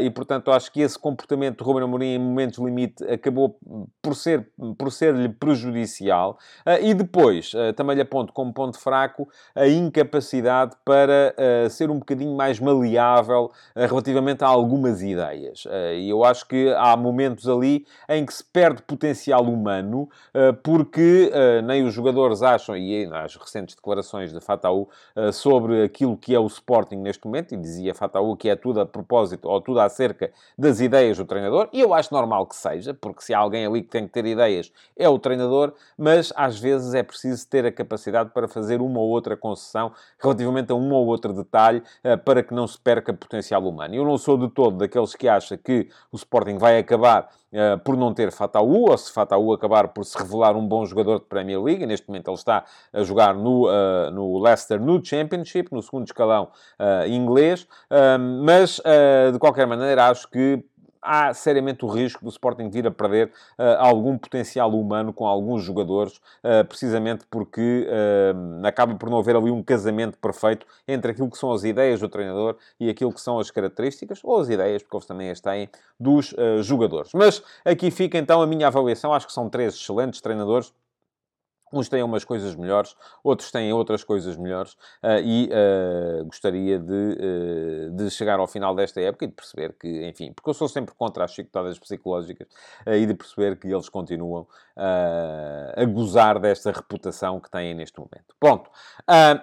e 0.00 0.10
portanto, 0.10 0.50
acho 0.50 0.70
que 0.70 0.80
esse 0.80 0.98
comportamento 0.98 1.58
de 1.58 1.64
Ruben 1.64 1.84
Amorim 1.84 2.14
em 2.14 2.18
momentos 2.18 2.58
limite 2.58 3.04
acabou 3.04 3.58
por 4.00 4.14
ser 4.14 4.48
por 4.76 4.90
ser-lhe 4.92 5.28
prejudicial. 5.28 6.38
Uh, 6.66 6.84
e 6.84 6.94
depois, 6.94 7.52
uh, 7.54 7.72
também 7.72 7.96
lhe 7.96 8.02
aponto 8.02 8.32
como 8.32 8.52
ponto 8.52 8.78
fraco 8.78 9.28
a 9.54 9.66
incapacidade 9.66 10.76
para 10.84 11.34
uh, 11.36 11.70
ser 11.70 11.90
um 11.90 11.98
bocadinho 11.98 12.36
mais 12.36 12.60
maleável 12.60 13.50
relativamente 13.74 14.44
a 14.44 14.46
algumas 14.46 15.02
ideias. 15.02 15.64
e 15.96 16.08
eu 16.08 16.24
acho 16.24 16.46
que 16.46 16.72
há 16.76 16.96
momentos 16.96 17.48
ali 17.48 17.86
em 18.08 18.24
que 18.24 18.32
se 18.32 18.44
perde 18.44 18.82
potencial 18.82 19.42
humano, 19.42 20.08
porque 20.62 21.30
nem 21.64 21.84
os 21.84 21.94
jogadores 21.94 22.42
acham, 22.42 22.76
e 22.76 23.06
nas 23.32 23.36
recentes 23.36 23.74
declarações 23.74 24.32
de 24.32 24.40
Fataú 24.40 24.88
sobre 25.32 25.84
aquilo 25.84 26.16
que 26.16 26.34
é 26.34 26.38
o 26.38 26.46
Sporting 26.46 26.96
neste 26.96 27.24
momento, 27.24 27.54
e 27.54 27.56
dizia 27.56 27.94
Fataú 27.94 28.36
que 28.36 28.48
é 28.48 28.56
tudo 28.56 28.80
a 28.80 28.86
propósito, 28.86 29.48
ou 29.48 29.60
tudo 29.60 29.80
acerca 29.80 30.30
das 30.56 30.80
ideias 30.80 31.16
do 31.16 31.24
treinador, 31.24 31.68
e 31.72 31.80
eu 31.80 31.94
acho 31.94 32.12
normal 32.12 32.46
que 32.46 32.56
seja, 32.56 32.94
porque 32.94 33.22
se 33.22 33.34
há 33.34 33.38
alguém 33.38 33.66
ali 33.66 33.82
que 33.82 33.88
tem 33.88 34.06
que 34.06 34.12
ter 34.12 34.24
ideias, 34.26 34.72
é 34.96 35.08
o 35.08 35.18
treinador, 35.18 35.72
mas 35.96 36.32
às 36.36 36.58
vezes 36.58 36.94
é 36.94 37.02
preciso 37.02 37.46
ter 37.48 37.64
a 37.64 37.72
capacidade 37.72 38.30
para 38.30 38.48
fazer 38.48 38.80
uma 38.80 39.00
ou 39.00 39.08
outra 39.08 39.36
concessão 39.36 39.92
relativamente 40.18 40.72
a 40.72 40.74
um 40.74 40.92
ou 40.92 41.06
outro 41.06 41.32
detalhe 41.32 41.82
eh, 42.02 42.16
para 42.16 42.42
que 42.42 42.54
não 42.54 42.66
se 42.66 42.78
perca 42.78 43.12
potencial 43.12 43.62
humano. 43.66 43.94
Eu 43.94 44.04
não 44.04 44.18
sou 44.18 44.36
de 44.36 44.48
todo 44.48 44.76
daqueles 44.76 45.14
que 45.14 45.28
acha 45.28 45.56
que 45.56 45.88
o 46.10 46.16
Sporting 46.16 46.58
vai 46.58 46.78
acabar 46.78 47.30
Uh, 47.52 47.78
por 47.80 47.98
não 47.98 48.14
ter 48.14 48.32
Fataú, 48.32 48.88
ou 48.88 48.96
se 48.96 49.12
Fataú 49.12 49.52
acabar 49.52 49.88
por 49.88 50.06
se 50.06 50.16
revelar 50.16 50.56
um 50.56 50.66
bom 50.66 50.86
jogador 50.86 51.18
de 51.18 51.26
Premier 51.26 51.60
League. 51.62 51.84
Neste 51.84 52.08
momento 52.08 52.28
ele 52.30 52.36
está 52.36 52.64
a 52.90 53.02
jogar 53.02 53.34
no, 53.34 53.68
uh, 53.68 54.10
no 54.10 54.38
Leicester 54.38 54.80
no 54.80 55.04
Championship, 55.04 55.70
no 55.70 55.82
segundo 55.82 56.06
escalão 56.06 56.50
uh, 56.80 57.06
inglês. 57.06 57.66
mas, 58.44 58.80
de 59.32 59.38
qualquer 59.38 59.66
maneira, 59.66 60.06
acho 60.06 60.30
que 60.30 60.64
há 61.02 61.34
seriamente 61.34 61.84
o 61.84 61.88
risco 61.88 62.24
do 62.24 62.30
Sporting 62.30 62.70
vir 62.70 62.86
a 62.86 62.90
perder 62.90 63.28
uh, 63.58 63.62
algum 63.78 64.16
potencial 64.16 64.70
humano 64.70 65.12
com 65.12 65.26
alguns 65.26 65.64
jogadores, 65.64 66.18
uh, 66.44 66.64
precisamente 66.66 67.24
porque 67.28 67.86
uh, 67.88 68.66
acaba 68.66 68.94
por 68.94 69.10
não 69.10 69.18
haver 69.18 69.34
ali 69.34 69.50
um 69.50 69.62
casamento 69.62 70.16
perfeito 70.18 70.64
entre 70.86 71.10
aquilo 71.10 71.28
que 71.28 71.36
são 71.36 71.50
as 71.52 71.64
ideias 71.64 72.00
do 72.00 72.08
treinador 72.08 72.56
e 72.78 72.88
aquilo 72.88 73.12
que 73.12 73.20
são 73.20 73.38
as 73.38 73.50
características, 73.50 74.20
ou 74.22 74.40
as 74.40 74.48
ideias, 74.48 74.82
porque 74.82 74.96
eles 74.96 75.06
também 75.06 75.30
as 75.30 75.40
têm, 75.40 75.68
dos 75.98 76.34
jogadores. 76.60 77.10
Mas 77.14 77.42
aqui 77.64 77.90
fica 77.90 78.18
então 78.18 78.42
a 78.42 78.46
minha 78.46 78.66
avaliação. 78.66 79.12
Acho 79.12 79.26
que 79.26 79.32
são 79.32 79.48
três 79.48 79.74
excelentes 79.74 80.20
treinadores 80.20 80.72
Uns 81.72 81.88
têm 81.88 82.02
umas 82.02 82.24
coisas 82.24 82.54
melhores, 82.54 82.94
outros 83.24 83.50
têm 83.50 83.72
outras 83.72 84.04
coisas 84.04 84.36
melhores, 84.36 84.72
uh, 85.02 85.18
e 85.24 85.48
uh, 85.48 86.24
gostaria 86.26 86.78
de, 86.78 86.92
uh, 86.92 87.90
de 87.92 88.10
chegar 88.10 88.38
ao 88.38 88.46
final 88.46 88.74
desta 88.74 89.00
época 89.00 89.24
e 89.24 89.28
de 89.28 89.34
perceber 89.34 89.74
que, 89.80 90.06
enfim, 90.06 90.32
porque 90.32 90.50
eu 90.50 90.54
sou 90.54 90.68
sempre 90.68 90.94
contra 90.94 91.24
as 91.24 91.32
chicotadas 91.32 91.78
psicológicas, 91.78 92.48
e 92.86 93.06
de 93.06 93.14
perceber 93.14 93.56
que 93.56 93.68
eles 93.68 93.88
continuam 93.88 94.46
a 94.76 95.84
gozar 95.84 96.38
desta 96.38 96.70
reputação 96.70 97.38
que 97.38 97.50
têm 97.50 97.74
neste 97.74 97.98
momento. 97.98 98.34
Ponto. 98.40 98.70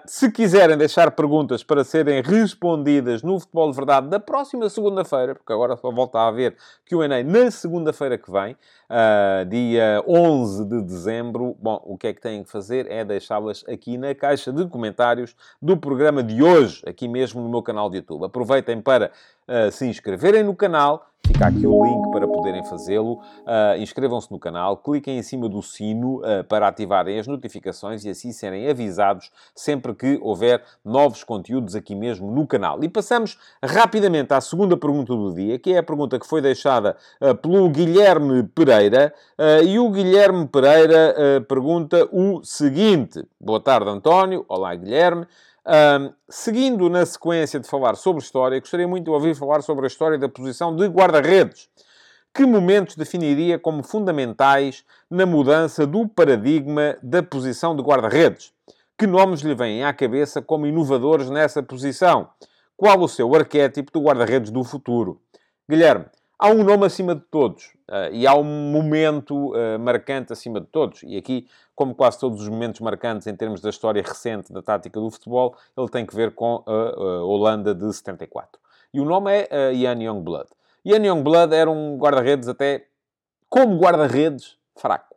se 0.06 0.32
quiserem 0.32 0.78
deixar 0.78 1.12
perguntas 1.12 1.64
para 1.64 1.84
serem 1.84 2.22
respondidas 2.22 3.22
no 3.24 3.40
Futebol 3.40 3.70
de 3.70 3.76
Verdade 3.76 4.08
da 4.08 4.20
próxima 4.20 4.70
segunda-feira, 4.70 5.36
porque 5.36 5.54
agora 5.54 5.78
só 5.78 5.92
volta 5.92 6.20
a 6.20 6.28
haver 6.28 6.58
Q&A 6.86 7.24
na 7.24 7.52
segunda-feira 7.52 8.18
que 8.18 8.32
vem, 8.32 8.56
dia 9.48 10.04
11 10.08 10.66
de 10.66 10.82
dezembro, 10.82 11.56
bom, 11.62 11.82
o 11.86 11.98
que 11.98 12.08
é 12.08 12.14
que 12.14 12.22
têm 12.22 12.44
que 12.44 12.50
fazer 12.50 12.90
é 12.90 13.06
deixá-las 13.06 13.64
aqui 13.68 13.98
na 13.98 14.16
caixa 14.16 14.52
de 14.52 14.68
comentários 14.68 15.36
do 15.62 15.78
programa 15.78 16.24
de 16.24 16.42
hoje, 16.42 16.82
aqui 16.88 17.08
mesmo 17.08 17.42
no 17.42 17.50
meu 17.50 17.62
canal 17.62 17.90
de 17.90 17.98
YouTube. 17.98 18.26
Aproveitem 18.26 18.82
para 18.82 19.12
uh, 19.50 19.72
se 19.72 19.86
inscreverem 19.88 20.44
no 20.44 20.56
canal 20.56 21.10
Fica 21.30 21.46
aqui 21.46 21.68
o 21.68 21.84
link 21.84 22.12
para 22.12 22.28
poderem 22.28 22.64
fazê-lo. 22.66 23.14
Uh, 23.14 23.78
Inscrevam-se 23.78 24.32
no 24.32 24.40
canal, 24.40 24.76
cliquem 24.78 25.20
em 25.20 25.22
cima 25.22 25.48
do 25.48 25.62
sino 25.62 26.22
uh, 26.22 26.44
para 26.46 26.68
ativarem 26.68 27.20
as 27.20 27.28
notificações 27.28 28.04
e 28.04 28.10
assim 28.10 28.32
serem 28.32 28.68
avisados 28.68 29.32
sempre 29.56 29.94
que 29.94 30.18
houver 30.24 30.64
novos 30.84 31.24
conteúdos 31.24 31.76
aqui 31.76 31.94
mesmo 31.94 32.32
no 32.32 32.48
canal. 32.48 32.84
E 32.84 32.90
passamos 32.90 33.38
rapidamente 33.64 34.34
à 34.34 34.42
segunda 34.42 34.76
pergunta 34.76 35.14
do 35.16 35.32
dia, 35.36 35.60
que 35.60 35.72
é 35.72 35.78
a 35.78 35.84
pergunta 35.84 36.18
que 36.20 36.26
foi 36.26 36.42
deixada 36.42 36.98
uh, 37.22 37.36
pelo 37.36 37.70
Guilherme 37.70 38.42
Pereira. 38.44 39.14
e 39.64 39.78
o 39.78 39.90
Guilherme 39.92 40.48
Pereira 40.48 41.46
pergunta 41.48 42.10
o 42.12 42.44
seguinte: 42.44 43.24
Boa 43.40 43.60
tarde, 43.60 43.88
António. 43.88 44.44
Olá, 44.48 44.74
Guilherme. 44.74 45.28
Um, 45.66 46.14
seguindo 46.30 46.90
na 46.90 47.06
sequência 47.06 47.60
de 47.60 47.68
falar 47.68 47.96
sobre 47.96 48.24
história, 48.24 48.60
gostaria 48.60 48.88
muito 48.88 49.06
de 49.06 49.12
ouvir 49.12 49.36
falar 49.36 49.62
sobre 49.62 49.86
a 49.86 49.88
história 49.88 50.18
da 50.18 50.30
posição 50.30 50.76
de 50.76 50.88
guarda-redes. 50.88 51.70
Que 52.34 52.46
momentos 52.46 52.96
definiria 52.96 53.60
como 53.60 53.84
fundamentais 53.84 54.86
na 55.10 55.26
mudança 55.26 55.86
do 55.86 56.08
paradigma 56.08 56.98
da 57.02 57.22
posição 57.22 57.76
de 57.76 57.82
guarda-redes? 57.82 58.54
Que 58.98 59.08
nomes 59.08 59.42
lhe 59.42 59.56
vêm 59.56 59.84
à 59.84 59.94
cabeça 59.94 60.42
como 60.42 60.68
inovadores 60.68 61.30
nessa 61.30 61.64
posição? 61.64 62.30
Qual 62.78 63.00
o 63.02 63.10
seu 63.10 63.34
arquétipo 63.36 63.92
do 63.92 64.02
guarda-redes 64.02 64.52
do 64.52 64.64
futuro? 64.64 65.22
Guilherme, 65.70 66.06
há 66.38 66.50
um 66.50 66.64
nome 66.64 66.86
acima 66.86 67.14
de 67.14 67.22
todos 67.30 67.66
uh, 67.90 68.14
e 68.14 68.26
há 68.26 68.34
um 68.34 68.44
momento 68.44 69.54
uh, 69.54 69.78
marcante 69.80 70.32
acima 70.32 70.62
de 70.62 70.68
todos. 70.68 71.04
E 71.04 71.18
aqui, 71.18 71.46
como 71.80 71.96
quase 71.96 72.20
todos 72.20 72.42
os 72.42 72.50
momentos 72.50 72.82
marcantes 72.82 73.26
em 73.26 73.34
termos 73.34 73.62
da 73.62 73.70
história 73.70 74.04
recente 74.04 74.52
da 74.52 74.62
tática 74.62 75.00
do 75.00 75.10
futebol, 75.10 75.56
ele 75.78 75.88
tem 75.88 76.06
que 76.06 76.14
ver 76.14 76.36
com 76.36 76.62
a, 76.68 76.72
a 76.72 77.24
Holanda 77.24 77.74
de 77.74 77.94
74. 77.94 78.60
E 78.94 79.00
o 79.00 79.06
nome 79.06 79.32
é 79.32 79.48
uh, 79.50 79.74
Ian 79.74 79.98
Youngblood. 79.98 80.50
Ian 80.84 81.06
Youngblood 81.06 81.56
era 81.56 81.72
um 81.72 81.98
guarda-redes 81.98 82.50
até, 82.50 82.86
como 83.48 83.78
guarda-redes, 83.80 84.58
fraco. 84.76 85.16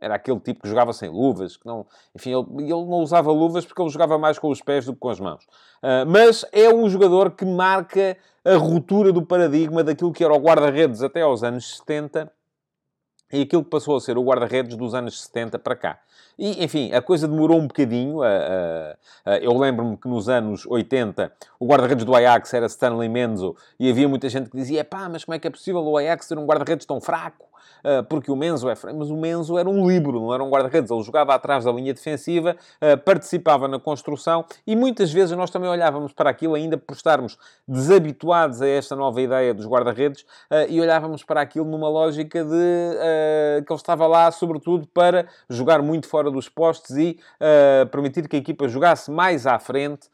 Era 0.00 0.14
aquele 0.14 0.38
tipo 0.38 0.62
que 0.62 0.68
jogava 0.68 0.92
sem 0.92 1.10
luvas, 1.10 1.56
que 1.56 1.66
não... 1.66 1.84
Enfim, 2.14 2.30
ele, 2.30 2.62
ele 2.62 2.84
não 2.84 3.00
usava 3.00 3.32
luvas 3.32 3.66
porque 3.66 3.82
ele 3.82 3.90
jogava 3.90 4.16
mais 4.16 4.38
com 4.38 4.50
os 4.50 4.62
pés 4.62 4.86
do 4.86 4.92
que 4.92 5.00
com 5.00 5.08
as 5.08 5.18
mãos. 5.18 5.42
Uh, 5.82 6.06
mas 6.06 6.44
é 6.52 6.72
um 6.72 6.88
jogador 6.88 7.32
que 7.32 7.44
marca 7.44 8.16
a 8.44 8.54
ruptura 8.54 9.12
do 9.12 9.26
paradigma 9.26 9.82
daquilo 9.82 10.12
que 10.12 10.22
era 10.22 10.32
o 10.32 10.38
guarda-redes 10.38 11.02
até 11.02 11.22
aos 11.22 11.42
anos 11.42 11.78
70 11.78 12.30
e 13.34 13.42
aquilo 13.42 13.64
que 13.64 13.70
passou 13.70 13.96
a 13.96 14.00
ser 14.00 14.16
o 14.16 14.22
guarda-redes 14.22 14.76
dos 14.76 14.94
anos 14.94 15.22
70 15.22 15.58
para 15.58 15.74
cá. 15.74 15.98
E, 16.38 16.64
enfim, 16.64 16.92
a 16.92 17.02
coisa 17.02 17.28
demorou 17.28 17.58
um 17.58 17.66
bocadinho. 17.66 18.20
eu 19.42 19.56
lembro-me 19.58 19.96
que 19.96 20.08
nos 20.08 20.28
anos 20.28 20.66
80 20.66 21.32
o 21.58 21.66
guarda-redes 21.66 22.04
do 22.04 22.14
Ajax 22.14 22.54
era 22.54 22.66
Stanley 22.66 23.08
Menzo 23.08 23.56
e 23.78 23.90
havia 23.90 24.08
muita 24.08 24.28
gente 24.28 24.50
que 24.50 24.56
dizia: 24.56 24.84
pá, 24.84 25.08
mas 25.08 25.24
como 25.24 25.34
é 25.34 25.38
que 25.38 25.46
é 25.46 25.50
possível 25.50 25.82
o 25.82 25.96
Ajax 25.96 26.28
ter 26.28 26.38
um 26.38 26.46
guarda-redes 26.46 26.86
tão 26.86 27.00
fraco? 27.00 27.53
Ah, 27.84 28.02
porque 28.02 28.30
o 28.30 28.36
Menzo 28.36 28.68
é. 28.68 28.74
Mas 28.94 29.10
o 29.10 29.16
Menzo 29.16 29.58
era 29.58 29.68
um 29.68 29.86
livro, 29.86 30.20
não 30.20 30.34
era 30.34 30.42
um 30.42 30.48
guarda-redes. 30.48 30.90
Ele 30.90 31.02
jogava 31.02 31.34
atrás 31.34 31.64
da 31.64 31.72
linha 31.72 31.92
defensiva, 31.92 32.56
ah, 32.80 32.96
participava 32.96 33.68
na 33.68 33.78
construção 33.78 34.44
e 34.66 34.74
muitas 34.74 35.12
vezes 35.12 35.36
nós 35.36 35.50
também 35.50 35.68
olhávamos 35.68 36.12
para 36.12 36.30
aquilo 36.30 36.54
ainda 36.54 36.78
por 36.78 36.94
estarmos 36.94 37.36
desabituados 37.68 38.62
a 38.62 38.68
esta 38.68 38.96
nova 38.96 39.20
ideia 39.20 39.52
dos 39.52 39.66
guarda-redes 39.66 40.24
ah, 40.50 40.64
e 40.66 40.80
olhávamos 40.80 41.22
para 41.22 41.40
aquilo 41.40 41.66
numa 41.66 41.88
lógica 41.88 42.44
de 42.44 42.54
que 43.66 43.72
ele 43.72 43.76
estava 43.76 44.06
lá, 44.06 44.30
sobretudo, 44.30 44.86
para 44.86 45.26
jogar 45.48 45.82
muito 45.82 46.08
fora 46.08 46.30
dos 46.30 46.48
postes 46.48 46.96
e 46.96 47.18
permitir 47.90 48.28
que 48.28 48.36
a 48.36 48.38
equipa 48.38 48.68
jogasse 48.68 49.10
mais 49.10 49.46
à 49.46 49.58
frente, 49.58 50.08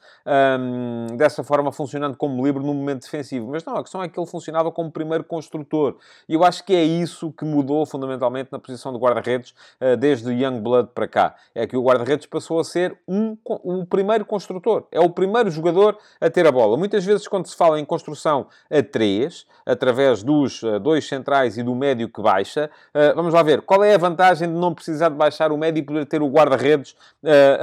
dessa 1.17 1.43
forma 1.45 1.71
funcionando 1.71 2.17
como 2.17 2.45
livre 2.45 2.63
no 2.63 2.75
momento 2.75 3.03
defensivo. 3.03 3.51
Mas 3.51 3.65
não, 3.65 3.77
a 3.77 3.83
questão 3.83 4.03
é 4.03 4.09
que 4.09 4.19
ele 4.19 4.27
funcionava 4.27 4.71
como 4.71 4.91
primeiro 4.91 5.25
construtor. 5.25 5.97
E 6.29 6.35
eu 6.35 6.45
acho 6.45 6.65
que 6.65 6.75
é 6.75 6.83
isso 6.83 7.33
que 7.41 7.45
mudou 7.47 7.87
fundamentalmente 7.87 8.51
na 8.53 8.59
posição 8.59 8.93
de 8.93 8.99
guarda-redes 8.99 9.55
uh, 9.81 9.97
desde 9.97 10.29
o 10.29 10.31
Young 10.31 10.61
Blood 10.61 10.91
para 10.95 11.09
cá. 11.09 11.35
É 11.55 11.67
que 11.67 11.75
o 11.75 11.83
guarda-redes 11.83 12.27
passou 12.27 12.61
a 12.61 12.65
ser 12.65 12.99
um, 13.09 13.35
o 13.47 13.87
primeiro 13.87 14.27
construtor. 14.27 14.85
É 14.93 15.01
o 15.01 15.09
primeiro 15.09 15.51
jogador 15.51 15.97
a 16.21 16.29
ter 16.29 16.47
a 16.47 16.53
bola. 16.53 16.77
Muitas 16.77 17.03
vezes, 17.03 17.27
quando 17.27 17.47
se 17.47 17.57
fala 17.57 17.81
em 17.81 17.85
construção 17.85 18.47
a 18.71 18.83
três, 18.83 19.47
através 19.65 20.23
dos 20.23 20.63
uh, 20.63 20.79
dois 20.79 21.09
centrais 21.09 21.57
e 21.57 21.63
do 21.63 21.75
médio 21.75 22.11
que 22.11 22.21
baixa, 22.21 22.71
uh, 22.95 23.15
vamos 23.17 23.33
lá 23.33 23.43
ver. 23.43 23.63
Qual 23.63 23.83
é 23.83 23.95
a 23.95 23.99
vantagem 23.99 24.47
de 24.47 24.55
não 24.55 24.75
precisar 24.75 25.09
de 25.09 25.15
baixar 25.15 25.51
o 25.51 25.57
médio 25.57 25.81
e 25.81 25.83
poder 25.83 26.05
ter 26.05 26.21
o 26.21 26.29
guarda-redes 26.29 26.95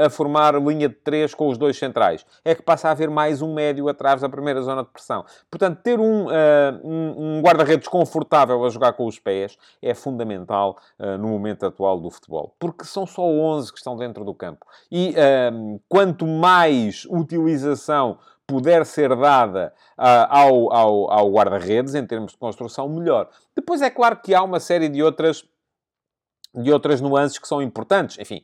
a 0.03 0.09
formar 0.09 0.55
linha 0.55 0.89
de 0.89 0.95
três 0.95 1.35
com 1.35 1.49
os 1.49 1.57
dois 1.57 1.77
centrais? 1.77 2.25
É 2.43 2.55
que 2.55 2.63
passa 2.63 2.87
a 2.87 2.91
haver 2.91 3.09
mais 3.11 3.43
um 3.43 3.53
médio 3.53 3.87
atrás 3.87 4.21
da 4.21 4.29
primeira 4.29 4.61
zona 4.61 4.81
de 4.83 4.89
pressão. 4.89 5.23
Portanto, 5.51 5.79
ter 5.83 5.99
um, 5.99 6.27
um 6.83 7.41
guarda-redes 7.41 7.87
confortável 7.87 8.63
a 8.65 8.69
jogar 8.69 8.93
com 8.93 9.05
os 9.05 9.19
pés 9.19 9.57
é 9.81 9.93
fundamental 9.93 10.77
uh, 10.99 11.17
no 11.17 11.27
momento 11.29 11.65
atual 11.65 11.99
do 11.99 12.09
futebol. 12.09 12.55
Porque 12.59 12.85
são 12.85 13.05
só 13.05 13.23
11 13.23 13.71
que 13.71 13.77
estão 13.77 13.97
dentro 13.97 14.23
do 14.23 14.33
campo. 14.33 14.65
E 14.91 15.11
uh, 15.11 15.81
quanto 15.87 16.25
mais 16.25 17.05
utilização 17.05 18.17
puder 18.47 18.85
ser 18.85 19.13
dada 19.15 19.73
uh, 19.97 20.27
ao, 20.29 20.73
ao, 20.73 21.11
ao 21.11 21.31
guarda-redes, 21.31 21.93
em 21.95 22.05
termos 22.05 22.31
de 22.31 22.37
construção, 22.37 22.87
melhor. 22.87 23.29
Depois 23.55 23.81
é 23.81 23.89
claro 23.89 24.17
que 24.17 24.33
há 24.33 24.41
uma 24.41 24.59
série 24.59 24.87
de 24.87 25.03
outras, 25.03 25.43
de 26.55 26.71
outras 26.71 27.01
nuances 27.01 27.37
que 27.37 27.47
são 27.47 27.61
importantes. 27.61 28.17
Enfim, 28.17 28.43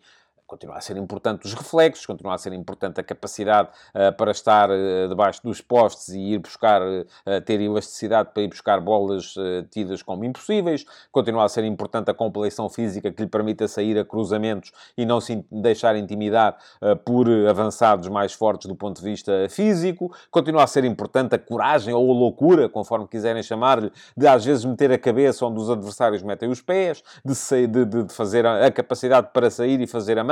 continua 0.53 0.77
a 0.77 0.81
ser 0.81 0.97
importante 0.97 1.47
os 1.47 1.53
reflexos, 1.53 2.05
continua 2.05 2.35
a 2.35 2.37
ser 2.37 2.53
importante 2.53 2.99
a 2.99 3.03
capacidade 3.03 3.69
uh, 3.95 4.15
para 4.15 4.31
estar 4.31 4.69
uh, 4.69 5.09
debaixo 5.09 5.41
dos 5.43 5.61
postes 5.61 6.09
e 6.09 6.19
ir 6.19 6.37
buscar, 6.37 6.79
uh, 6.81 7.41
ter 7.43 7.59
elasticidade 7.59 8.29
para 8.33 8.43
ir 8.43 8.49
buscar 8.49 8.79
bolas 8.79 9.33
tidas 9.71 10.03
como 10.03 10.23
impossíveis, 10.23 10.85
continua 11.11 11.45
a 11.45 11.49
ser 11.49 11.63
importante 11.63 12.11
a 12.11 12.13
compleição 12.13 12.69
física 12.69 13.11
que 13.11 13.23
lhe 13.23 13.29
permita 13.29 13.67
sair 13.67 13.97
a 13.97 14.05
cruzamentos 14.05 14.71
e 14.97 15.05
não 15.05 15.19
se 15.19 15.43
deixar 15.51 15.95
intimidar 15.95 16.57
por 17.05 17.27
avançados 17.49 18.07
mais 18.09 18.33
fortes 18.33 18.67
do 18.67 18.75
ponto 18.75 19.01
de 19.01 19.03
vista 19.03 19.31
físico, 19.49 20.13
continua 20.29 20.63
a 20.63 20.67
ser 20.67 20.83
importante 20.83 21.35
a 21.35 21.39
coragem 21.39 21.93
ou 21.93 22.11
a 22.11 22.13
loucura, 22.13 22.69
conforme 22.69 23.07
quiserem 23.07 23.41
chamar-lhe, 23.41 23.91
de 24.15 24.27
às 24.27 24.45
vezes 24.45 24.65
meter 24.65 24.91
a 24.91 24.97
cabeça 24.97 25.45
onde 25.45 25.59
os 25.59 25.69
adversários 25.69 26.21
metem 26.21 26.49
os 26.49 26.61
pés, 26.61 27.03
de, 27.23 27.67
de, 27.67 27.85
de 27.85 28.13
fazer 28.13 28.45
a, 28.45 28.67
a 28.67 28.71
capacidade 28.71 29.29
para 29.33 29.49
sair 29.49 29.79
e 29.81 29.87
fazer 29.87 30.17
a 30.19 30.23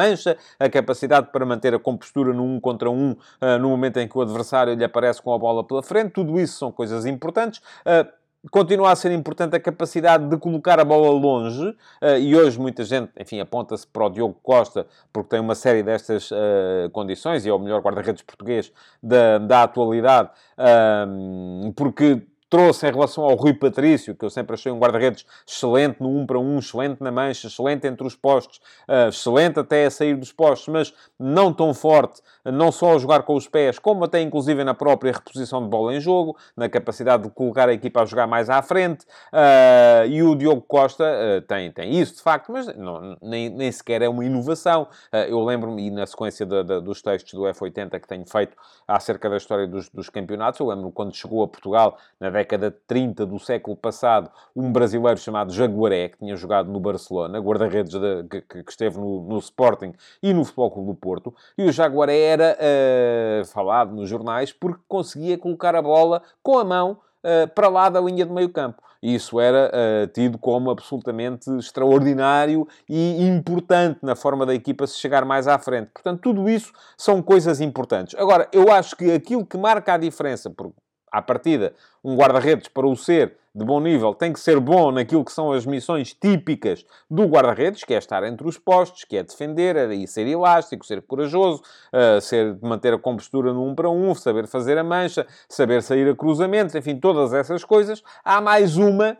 a 0.59 0.69
capacidade 0.69 1.27
para 1.31 1.45
manter 1.45 1.73
a 1.73 1.79
compostura 1.79 2.33
no 2.33 2.43
um 2.43 2.59
contra 2.59 2.89
um 2.89 3.11
uh, 3.11 3.59
no 3.59 3.69
momento 3.69 3.97
em 3.97 4.07
que 4.07 4.17
o 4.17 4.21
adversário 4.21 4.73
lhe 4.73 4.83
aparece 4.83 5.21
com 5.21 5.33
a 5.33 5.37
bola 5.37 5.63
pela 5.63 5.81
frente. 5.83 6.11
Tudo 6.11 6.39
isso 6.39 6.57
são 6.57 6.71
coisas 6.71 7.05
importantes. 7.05 7.61
Uh, 7.85 8.21
Continua 8.49 8.91
a 8.91 8.95
ser 8.95 9.11
importante 9.11 9.55
a 9.55 9.59
capacidade 9.59 10.27
de 10.27 10.35
colocar 10.35 10.79
a 10.79 10.83
bola 10.83 11.11
longe, 11.11 11.63
uh, 11.69 12.17
e 12.19 12.35
hoje 12.35 12.59
muita 12.59 12.83
gente, 12.83 13.11
enfim, 13.19 13.39
aponta-se 13.39 13.85
para 13.85 14.07
o 14.07 14.09
Diogo 14.09 14.35
Costa, 14.41 14.87
porque 15.13 15.29
tem 15.29 15.39
uma 15.39 15.53
série 15.53 15.83
destas 15.83 16.31
uh, 16.31 16.89
condições, 16.91 17.45
e 17.45 17.49
é 17.49 17.53
o 17.53 17.59
melhor 17.59 17.81
guarda-redes 17.81 18.23
português 18.23 18.73
da, 19.03 19.37
da 19.37 19.61
atualidade, 19.61 20.31
uh, 20.57 21.71
porque 21.73 22.23
trouxe 22.51 22.85
em 22.85 22.91
relação 22.91 23.23
ao 23.23 23.33
Rui 23.35 23.53
Patrício, 23.53 24.13
que 24.13 24.25
eu 24.25 24.29
sempre 24.29 24.55
achei 24.55 24.69
um 24.69 24.77
guarda-redes 24.77 25.25
excelente 25.47 26.01
no 26.01 26.09
1 26.09 26.25
para 26.25 26.37
1, 26.37 26.59
excelente 26.59 27.01
na 27.01 27.09
mancha, 27.09 27.47
excelente 27.47 27.87
entre 27.87 28.05
os 28.05 28.13
postos, 28.13 28.59
uh, 28.89 29.07
excelente 29.07 29.57
até 29.57 29.85
a 29.85 29.89
sair 29.89 30.17
dos 30.17 30.33
postos, 30.33 30.67
mas 30.67 30.93
não 31.17 31.53
tão 31.53 31.73
forte, 31.73 32.21
não 32.43 32.69
só 32.69 32.93
a 32.93 32.99
jogar 32.99 33.23
com 33.23 33.35
os 33.35 33.47
pés, 33.47 33.79
como 33.79 34.03
até 34.03 34.19
inclusive 34.19 34.65
na 34.65 34.73
própria 34.73 35.13
reposição 35.13 35.63
de 35.63 35.69
bola 35.69 35.95
em 35.95 36.01
jogo, 36.01 36.35
na 36.57 36.67
capacidade 36.67 37.23
de 37.23 37.29
colocar 37.29 37.69
a 37.69 37.73
equipa 37.73 38.01
a 38.01 38.05
jogar 38.05 38.27
mais 38.27 38.49
à 38.49 38.61
frente. 38.61 39.05
Uh, 39.31 40.07
e 40.09 40.21
o 40.21 40.35
Diogo 40.35 40.61
Costa 40.63 41.05
uh, 41.05 41.41
tem, 41.43 41.71
tem 41.71 42.01
isso, 42.01 42.15
de 42.15 42.21
facto, 42.21 42.51
mas 42.51 42.67
não, 42.75 43.17
nem, 43.21 43.49
nem 43.49 43.71
sequer 43.71 44.01
é 44.01 44.09
uma 44.09 44.25
inovação. 44.25 44.89
eu 45.29 45.41
lembro-me, 45.41 45.87
e 45.87 45.89
na 45.89 46.05
sequência 46.05 46.45
de, 46.45 46.63
de, 46.65 46.81
dos 46.81 47.01
textos 47.01 47.33
do 47.33 47.43
F80 47.43 47.97
que 47.97 48.07
tenho 48.09 48.25
feito 48.29 48.57
acerca 48.85 49.29
da 49.29 49.37
história 49.37 49.65
dos, 49.65 49.87
dos 49.87 50.09
campeonatos, 50.09 50.59
eu 50.59 50.67
lembro 50.67 50.91
quando 50.91 51.15
chegou 51.15 51.43
a 51.43 51.47
Portugal, 51.47 51.97
na 52.19 52.29
década 52.29 52.40
década 52.41 52.71
de 52.71 52.77
30 52.87 53.25
do 53.25 53.39
século 53.39 53.77
passado, 53.77 54.29
um 54.55 54.71
brasileiro 54.71 55.17
chamado 55.17 55.53
Jaguaré, 55.53 56.09
que 56.09 56.17
tinha 56.17 56.35
jogado 56.35 56.71
no 56.71 56.79
Barcelona, 56.79 57.39
guarda-redes 57.39 57.93
que, 58.29 58.41
que, 58.41 58.69
esteve 58.69 58.97
no, 58.97 59.21
no, 59.21 59.37
Sporting 59.37 59.93
e 60.21 60.33
no 60.33 60.43
Futebol 60.43 60.71
Clube 60.71 60.87
do 60.87 60.95
Porto, 60.95 61.35
e 61.57 61.63
o 61.63 61.71
Jaguaré 61.71 62.19
era 62.19 62.57
uh, 62.57 63.45
falado 63.45 63.93
nos 63.93 64.09
jornais 64.09 64.51
porque 64.51 64.81
conseguia 64.87 65.37
colocar 65.37 65.75
a 65.75 65.81
bola 65.81 66.21
com 66.41 66.57
a 66.57 66.63
mão 66.63 66.97
uh, 67.23 67.47
para 67.53 67.69
lá 67.69 67.89
da 67.89 68.01
linha 68.01 68.25
de 68.25 68.31
meio 68.31 68.49
campo. 68.49 68.81
Isso 69.01 69.39
era 69.39 69.71
uh, 69.73 70.07
tido 70.07 70.37
como 70.37 70.69
absolutamente 70.69 71.49
extraordinário 71.57 72.67
e 72.87 73.23
importante 73.25 73.99
na 74.03 74.15
forma 74.15 74.45
da 74.45 74.53
equipa 74.53 74.85
se 74.85 74.99
chegar 74.99 75.25
mais 75.25 75.47
à 75.47 75.57
frente. 75.57 75.89
Portanto, 75.91 76.21
tudo 76.21 76.47
isso 76.47 76.71
são 76.95 77.19
coisas 77.19 77.59
importantes. 77.61 78.13
Agora, 78.19 78.47
eu 78.51 78.71
acho 78.71 78.95
que 78.95 79.11
aquilo 79.11 79.43
que 79.43 79.57
marca 79.57 79.93
a 79.93 79.97
diferença, 79.97 80.51
por, 80.51 80.71
à 81.11 81.21
partida, 81.21 81.73
um 82.03 82.15
guarda-redes 82.15 82.67
para 82.67 82.87
o 82.87 82.95
ser 82.95 83.37
de 83.53 83.65
bom 83.65 83.81
nível 83.81 84.13
tem 84.13 84.31
que 84.31 84.39
ser 84.39 84.59
bom 84.59 84.91
naquilo 84.91 85.25
que 85.25 85.31
são 85.31 85.51
as 85.51 85.65
missões 85.65 86.13
típicas 86.13 86.85
do 87.09 87.25
guarda-redes, 87.25 87.83
que 87.83 87.93
é 87.93 87.97
estar 87.97 88.23
entre 88.23 88.47
os 88.47 88.57
postos, 88.57 89.03
que 89.03 89.17
é 89.17 89.23
defender 89.23 89.75
é 89.75 89.93
e 89.93 90.07
ser 90.07 90.25
elástico, 90.25 90.85
ser 90.85 91.01
corajoso, 91.01 91.61
uh, 91.93 92.21
ser, 92.21 92.57
manter 92.61 92.93
a 92.93 92.97
compostura 92.97 93.51
no 93.51 93.65
um 93.65 93.75
para 93.75 93.89
um, 93.89 94.15
saber 94.15 94.47
fazer 94.47 94.77
a 94.77 94.83
mancha, 94.83 95.27
saber 95.49 95.83
sair 95.83 96.09
a 96.09 96.15
cruzamentos, 96.15 96.75
enfim, 96.75 96.97
todas 96.97 97.33
essas 97.33 97.65
coisas. 97.65 98.01
Há 98.23 98.39
mais 98.39 98.77
uma 98.77 99.17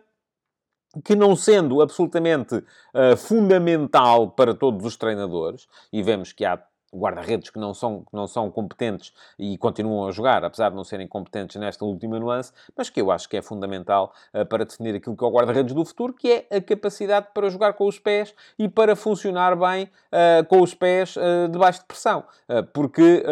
que 1.04 1.14
não 1.14 1.34
sendo 1.36 1.80
absolutamente 1.80 2.54
uh, 2.56 3.16
fundamental 3.16 4.30
para 4.30 4.54
todos 4.54 4.84
os 4.84 4.96
treinadores, 4.96 5.66
e 5.92 6.02
vemos 6.02 6.32
que 6.32 6.44
há 6.44 6.58
guarda-redes 6.94 7.50
que 7.50 7.58
não 7.58 7.72
são, 7.72 8.04
não 8.12 8.26
são 8.26 8.50
competentes 8.50 9.12
e 9.38 9.56
continuam 9.56 10.06
a 10.06 10.12
jogar, 10.12 10.44
apesar 10.44 10.70
de 10.70 10.76
não 10.76 10.84
serem 10.84 11.08
competentes 11.08 11.56
nesta 11.56 11.84
última 11.84 12.18
nuance, 12.18 12.52
mas 12.76 12.90
que 12.90 13.00
eu 13.00 13.10
acho 13.10 13.28
que 13.28 13.36
é 13.36 13.42
fundamental 13.42 14.12
uh, 14.34 14.44
para 14.44 14.64
definir 14.64 14.94
aquilo 14.94 15.16
que 15.16 15.24
é 15.24 15.26
o 15.26 15.30
guarda-redes 15.30 15.74
do 15.74 15.84
futuro, 15.84 16.12
que 16.12 16.46
é 16.50 16.56
a 16.56 16.60
capacidade 16.60 17.28
para 17.32 17.48
jogar 17.48 17.72
com 17.72 17.86
os 17.86 17.98
pés 17.98 18.34
e 18.58 18.68
para 18.68 18.94
funcionar 18.94 19.56
bem 19.56 19.84
uh, 19.84 20.44
com 20.46 20.60
os 20.60 20.74
pés 20.74 21.16
uh, 21.16 21.48
debaixo 21.50 21.80
de 21.80 21.86
pressão. 21.86 22.24
porque 22.72 23.22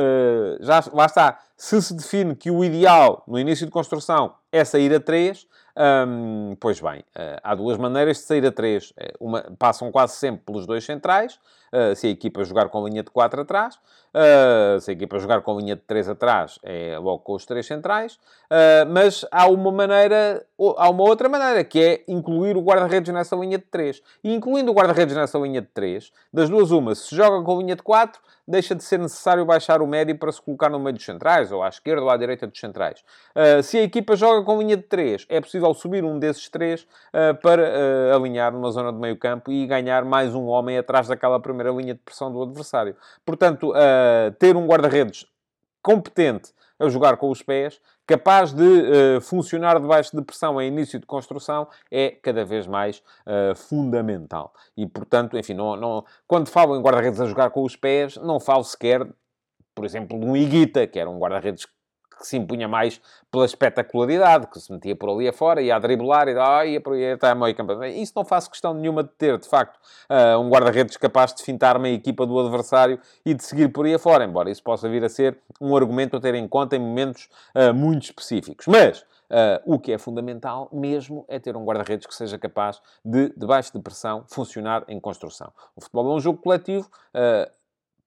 já 0.60 0.82
lá 0.92 1.06
está, 1.06 1.38
se 1.56 1.80
se 1.82 1.94
define 1.94 2.34
que 2.34 2.50
o 2.50 2.64
ideal 2.64 3.22
no 3.26 3.38
início 3.38 3.66
de 3.66 3.72
construção 3.72 4.34
é 4.50 4.64
sair 4.64 4.94
a 4.94 5.00
3, 5.00 5.46
um, 6.06 6.56
pois 6.58 6.80
bem, 6.80 7.04
há 7.42 7.54
duas 7.54 7.78
maneiras 7.78 8.18
de 8.18 8.22
sair 8.24 8.44
a 8.46 8.52
3. 8.52 8.92
Uma, 9.18 9.42
passam 9.58 9.90
quase 9.90 10.14
sempre 10.16 10.42
pelos 10.44 10.66
dois 10.66 10.84
centrais, 10.84 11.38
Uh, 11.72 11.94
se 11.94 12.08
a 12.08 12.10
equipa 12.10 12.42
jogar 12.42 12.68
com 12.68 12.84
linha 12.84 13.02
de 13.02 13.10
4 13.12 13.42
atrás, 13.42 13.76
uh, 13.76 14.80
se 14.80 14.90
a 14.90 14.92
equipa 14.92 15.20
jogar 15.20 15.40
com 15.42 15.56
linha 15.56 15.76
de 15.76 15.82
3 15.82 16.08
atrás, 16.08 16.58
é 16.64 16.98
logo 16.98 17.20
com 17.20 17.32
os 17.34 17.46
três 17.46 17.64
centrais. 17.64 18.14
Uh, 18.50 18.90
mas 18.92 19.24
há 19.30 19.46
uma 19.46 19.70
maneira, 19.70 20.44
há 20.76 20.90
uma 20.90 21.04
outra 21.04 21.28
maneira, 21.28 21.62
que 21.62 21.80
é 21.80 22.04
incluir 22.08 22.56
o 22.56 22.60
guarda-redes 22.60 23.14
nessa 23.14 23.36
linha 23.36 23.56
de 23.56 23.64
3. 23.66 24.02
E 24.24 24.34
incluindo 24.34 24.72
o 24.72 24.74
guarda-redes 24.74 25.14
nessa 25.14 25.38
linha 25.38 25.60
de 25.60 25.68
3, 25.68 26.10
das 26.32 26.50
duas 26.50 26.72
uma, 26.72 26.92
se 26.92 27.14
joga 27.14 27.44
com 27.44 27.60
linha 27.60 27.76
de 27.76 27.82
4, 27.84 28.20
deixa 28.48 28.74
de 28.74 28.82
ser 28.82 28.98
necessário 28.98 29.44
baixar 29.44 29.80
o 29.80 29.86
médio 29.86 30.18
para 30.18 30.32
se 30.32 30.42
colocar 30.42 30.68
no 30.68 30.80
meio 30.80 30.94
dos 30.94 31.04
centrais, 31.04 31.52
ou 31.52 31.62
à 31.62 31.68
esquerda 31.68 32.02
ou 32.02 32.10
à 32.10 32.16
direita 32.16 32.48
dos 32.48 32.58
centrais. 32.58 33.04
Se 33.62 33.78
a 33.78 33.82
equipa 33.82 34.16
joga 34.16 34.44
com 34.44 34.58
linha 34.58 34.76
de 34.76 34.82
3, 34.82 35.24
é 35.28 35.40
possível 35.40 35.72
subir 35.72 36.02
um 36.02 36.18
desses 36.18 36.48
três 36.48 36.84
para 37.42 38.12
alinhar 38.12 38.52
numa 38.52 38.72
zona 38.72 38.92
de 38.92 38.98
meio 38.98 39.16
campo 39.16 39.52
e 39.52 39.64
ganhar 39.68 40.04
mais 40.04 40.34
um 40.34 40.46
homem 40.46 40.76
atrás 40.76 41.06
daquela 41.06 41.38
primeira 41.38 41.59
linha 41.68 41.92
de 41.92 42.00
pressão 42.00 42.32
do 42.32 42.42
adversário. 42.42 42.96
Portanto, 43.24 43.72
ter 44.38 44.56
um 44.56 44.66
guarda-redes 44.66 45.26
competente 45.82 46.52
a 46.80 46.88
jogar 46.88 47.18
com 47.18 47.30
os 47.30 47.42
pés, 47.42 47.78
capaz 48.06 48.52
de 48.52 48.64
uh, 48.64 49.20
funcionar 49.20 49.78
debaixo 49.78 50.16
de 50.16 50.22
pressão 50.22 50.60
em 50.60 50.68
início 50.68 50.98
de 50.98 51.06
construção, 51.06 51.68
é 51.90 52.10
cada 52.10 52.42
vez 52.44 52.66
mais 52.66 53.02
uh, 53.26 53.54
fundamental. 53.54 54.52
E, 54.74 54.86
portanto, 54.86 55.36
enfim, 55.36 55.52
não, 55.52 55.76
não, 55.76 56.04
quando 56.26 56.48
falo 56.48 56.74
em 56.74 56.80
guarda-redes 56.80 57.20
a 57.20 57.26
jogar 57.26 57.50
com 57.50 57.62
os 57.62 57.76
pés, 57.76 58.16
não 58.16 58.40
falo 58.40 58.64
sequer, 58.64 59.06
por 59.74 59.84
exemplo, 59.84 60.18
de 60.18 60.24
um 60.24 60.34
Iguita, 60.34 60.86
que 60.86 60.98
era 60.98 61.10
um 61.10 61.18
guarda-redes 61.18 61.66
que 61.66 61.72
se 62.26 62.36
impunha 62.36 62.68
mais 62.68 63.00
pela 63.30 63.44
espetacularidade, 63.44 64.46
que 64.48 64.60
se 64.60 64.72
metia 64.72 64.96
por 64.96 65.10
ali 65.10 65.28
afora, 65.28 65.62
ia 65.62 65.76
a 65.76 65.78
driblar 65.78 66.28
e 66.28 66.38
ah, 66.38 66.66
ia 66.66 66.80
por 66.80 66.94
aí 66.94 67.12
até 67.12 67.30
a 67.30 67.34
meio 67.34 67.54
campo. 67.54 67.82
Isso 67.84 68.12
não 68.16 68.24
faço 68.24 68.50
questão 68.50 68.74
nenhuma 68.74 69.02
de 69.02 69.10
ter, 69.10 69.38
de 69.38 69.48
facto, 69.48 69.76
uh, 70.08 70.38
um 70.38 70.48
guarda-redes 70.48 70.96
capaz 70.96 71.34
de 71.34 71.42
fintar 71.42 71.76
uma 71.76 71.88
equipa 71.88 72.26
do 72.26 72.38
adversário 72.38 72.98
e 73.24 73.34
de 73.34 73.44
seguir 73.44 73.68
por 73.68 73.86
aí 73.86 73.94
afora, 73.94 74.24
embora 74.24 74.50
isso 74.50 74.62
possa 74.62 74.88
vir 74.88 75.04
a 75.04 75.08
ser 75.08 75.38
um 75.60 75.76
argumento 75.76 76.16
a 76.16 76.20
ter 76.20 76.34
em 76.34 76.48
conta 76.48 76.76
em 76.76 76.80
momentos 76.80 77.28
uh, 77.54 77.72
muito 77.74 78.04
específicos. 78.04 78.66
Mas 78.66 79.04
Uh, 79.30 79.62
o 79.76 79.78
que 79.78 79.92
é 79.92 79.98
fundamental 79.98 80.68
mesmo 80.72 81.24
é 81.28 81.38
ter 81.38 81.56
um 81.56 81.64
guarda-redes 81.64 82.04
que 82.04 82.12
seja 82.12 82.36
capaz 82.36 82.82
de, 83.04 83.32
debaixo 83.36 83.72
de 83.72 83.78
pressão, 83.78 84.24
funcionar 84.26 84.82
em 84.88 84.98
construção. 84.98 85.52
O 85.76 85.80
futebol 85.80 86.10
é 86.10 86.14
um 86.16 86.20
jogo 86.20 86.42
coletivo. 86.42 86.90
Uh, 87.14 87.48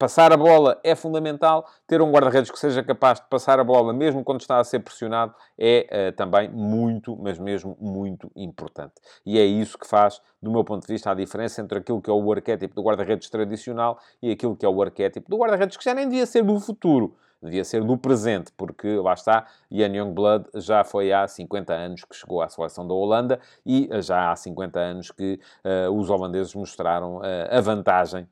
Passar 0.03 0.33
a 0.33 0.35
bola 0.35 0.77
é 0.83 0.95
fundamental. 0.95 1.65
Ter 1.87 2.01
um 2.01 2.11
guarda-redes 2.11 2.51
que 2.51 2.59
seja 2.59 2.83
capaz 2.83 3.21
de 3.21 3.27
passar 3.27 3.57
a 3.57 3.63
bola, 3.63 3.93
mesmo 3.93 4.21
quando 4.21 4.41
está 4.41 4.59
a 4.59 4.63
ser 4.65 4.79
pressionado, 4.79 5.33
é 5.57 6.09
uh, 6.09 6.11
também 6.17 6.49
muito, 6.49 7.15
mas 7.15 7.39
mesmo 7.39 7.77
muito 7.79 8.29
importante. 8.35 8.95
E 9.25 9.39
é 9.39 9.45
isso 9.45 9.77
que 9.77 9.87
faz, 9.87 10.19
do 10.41 10.51
meu 10.51 10.61
ponto 10.65 10.85
de 10.85 10.91
vista, 10.91 11.09
a 11.09 11.13
diferença 11.13 11.61
entre 11.61 11.77
aquilo 11.77 12.01
que 12.01 12.09
é 12.09 12.13
o 12.13 12.31
arquétipo 12.33 12.75
do 12.75 12.81
guarda-redes 12.81 13.29
tradicional 13.29 13.97
e 14.21 14.29
aquilo 14.29 14.57
que 14.57 14.65
é 14.65 14.69
o 14.69 14.81
arquétipo 14.81 15.29
do 15.29 15.37
guarda-redes 15.37 15.77
que 15.77 15.85
já 15.85 15.93
nem 15.93 16.09
devia 16.09 16.25
ser 16.25 16.43
do 16.43 16.59
futuro, 16.59 17.15
devia 17.41 17.63
ser 17.63 17.81
do 17.81 17.97
presente, 17.97 18.51
porque 18.57 18.97
lá 18.97 19.13
está, 19.13 19.47
Ian 19.71 19.95
Youngblood 19.95 20.49
já 20.55 20.83
foi 20.83 21.13
há 21.13 21.25
50 21.25 21.73
anos 21.73 22.03
que 22.03 22.13
chegou 22.13 22.41
à 22.41 22.49
seleção 22.49 22.85
da 22.85 22.93
Holanda 22.93 23.39
e 23.65 23.87
já 24.01 24.33
há 24.33 24.35
50 24.35 24.77
anos 24.77 25.11
que 25.11 25.39
uh, 25.63 25.89
os 25.97 26.09
holandeses 26.09 26.53
mostraram 26.53 27.19
uh, 27.19 27.21
a 27.49 27.61
vantagem 27.61 28.27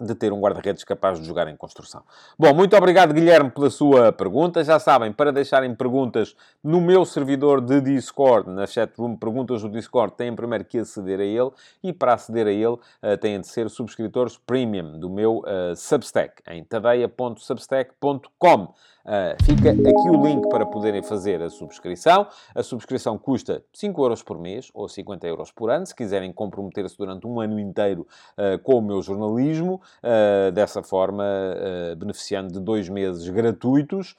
de 0.00 0.14
ter 0.14 0.32
um 0.32 0.40
guarda-redes 0.40 0.84
capaz 0.84 1.20
de 1.20 1.26
jogar 1.26 1.48
em 1.48 1.56
construção. 1.56 2.04
Bom, 2.38 2.54
muito 2.54 2.76
obrigado, 2.76 3.12
Guilherme, 3.12 3.50
pela 3.50 3.68
sua 3.70 4.12
pergunta. 4.12 4.62
Já 4.62 4.78
sabem, 4.78 5.12
para 5.12 5.32
deixarem 5.32 5.74
perguntas 5.74 6.36
no 6.62 6.80
meu 6.80 7.04
servidor 7.04 7.60
de 7.60 7.80
Discord, 7.80 8.48
na 8.48 8.64
chatroom 8.66 9.16
Perguntas 9.16 9.62
do 9.62 9.68
Discord, 9.68 10.14
têm 10.16 10.32
primeiro 10.34 10.64
que 10.64 10.78
aceder 10.78 11.18
a 11.20 11.24
ele 11.24 11.50
e 11.82 11.92
para 11.92 12.14
aceder 12.14 12.46
a 12.46 12.52
ele 12.52 12.66
uh, 12.66 12.80
têm 13.20 13.40
de 13.40 13.48
ser 13.48 13.68
subscritores 13.68 14.36
premium 14.36 14.98
do 14.98 15.10
meu 15.10 15.38
uh, 15.38 15.74
Substack, 15.76 16.42
em 16.48 16.62
tadeia.substack.com. 16.64 18.74
Uh, 19.04 19.42
fica 19.42 19.70
aqui 19.70 20.10
o 20.10 20.22
link 20.22 20.48
para 20.48 20.66
poderem 20.66 21.02
fazer 21.02 21.40
a 21.42 21.48
subscrição. 21.48 22.26
A 22.54 22.62
subscrição 22.62 23.16
custa 23.16 23.62
5 23.72 24.02
euros 24.02 24.22
por 24.22 24.38
mês 24.38 24.70
ou 24.74 24.88
50 24.88 25.26
euros 25.26 25.50
por 25.50 25.70
ano. 25.70 25.86
Se 25.86 25.94
quiserem 25.94 26.32
comprometer-se 26.32 26.96
durante 26.96 27.26
um 27.26 27.40
ano 27.40 27.58
inteiro 27.58 28.06
uh, 28.36 28.58
com 28.58 28.74
o 28.74 28.82
meu 28.82 29.00
jornalismo, 29.00 29.80
uh, 30.02 30.52
dessa 30.52 30.82
forma 30.82 31.24
beneficiando 31.96 32.52
de 32.52 32.60
dois 32.60 32.88
meses 32.88 33.28
gratuitos. 33.28 34.14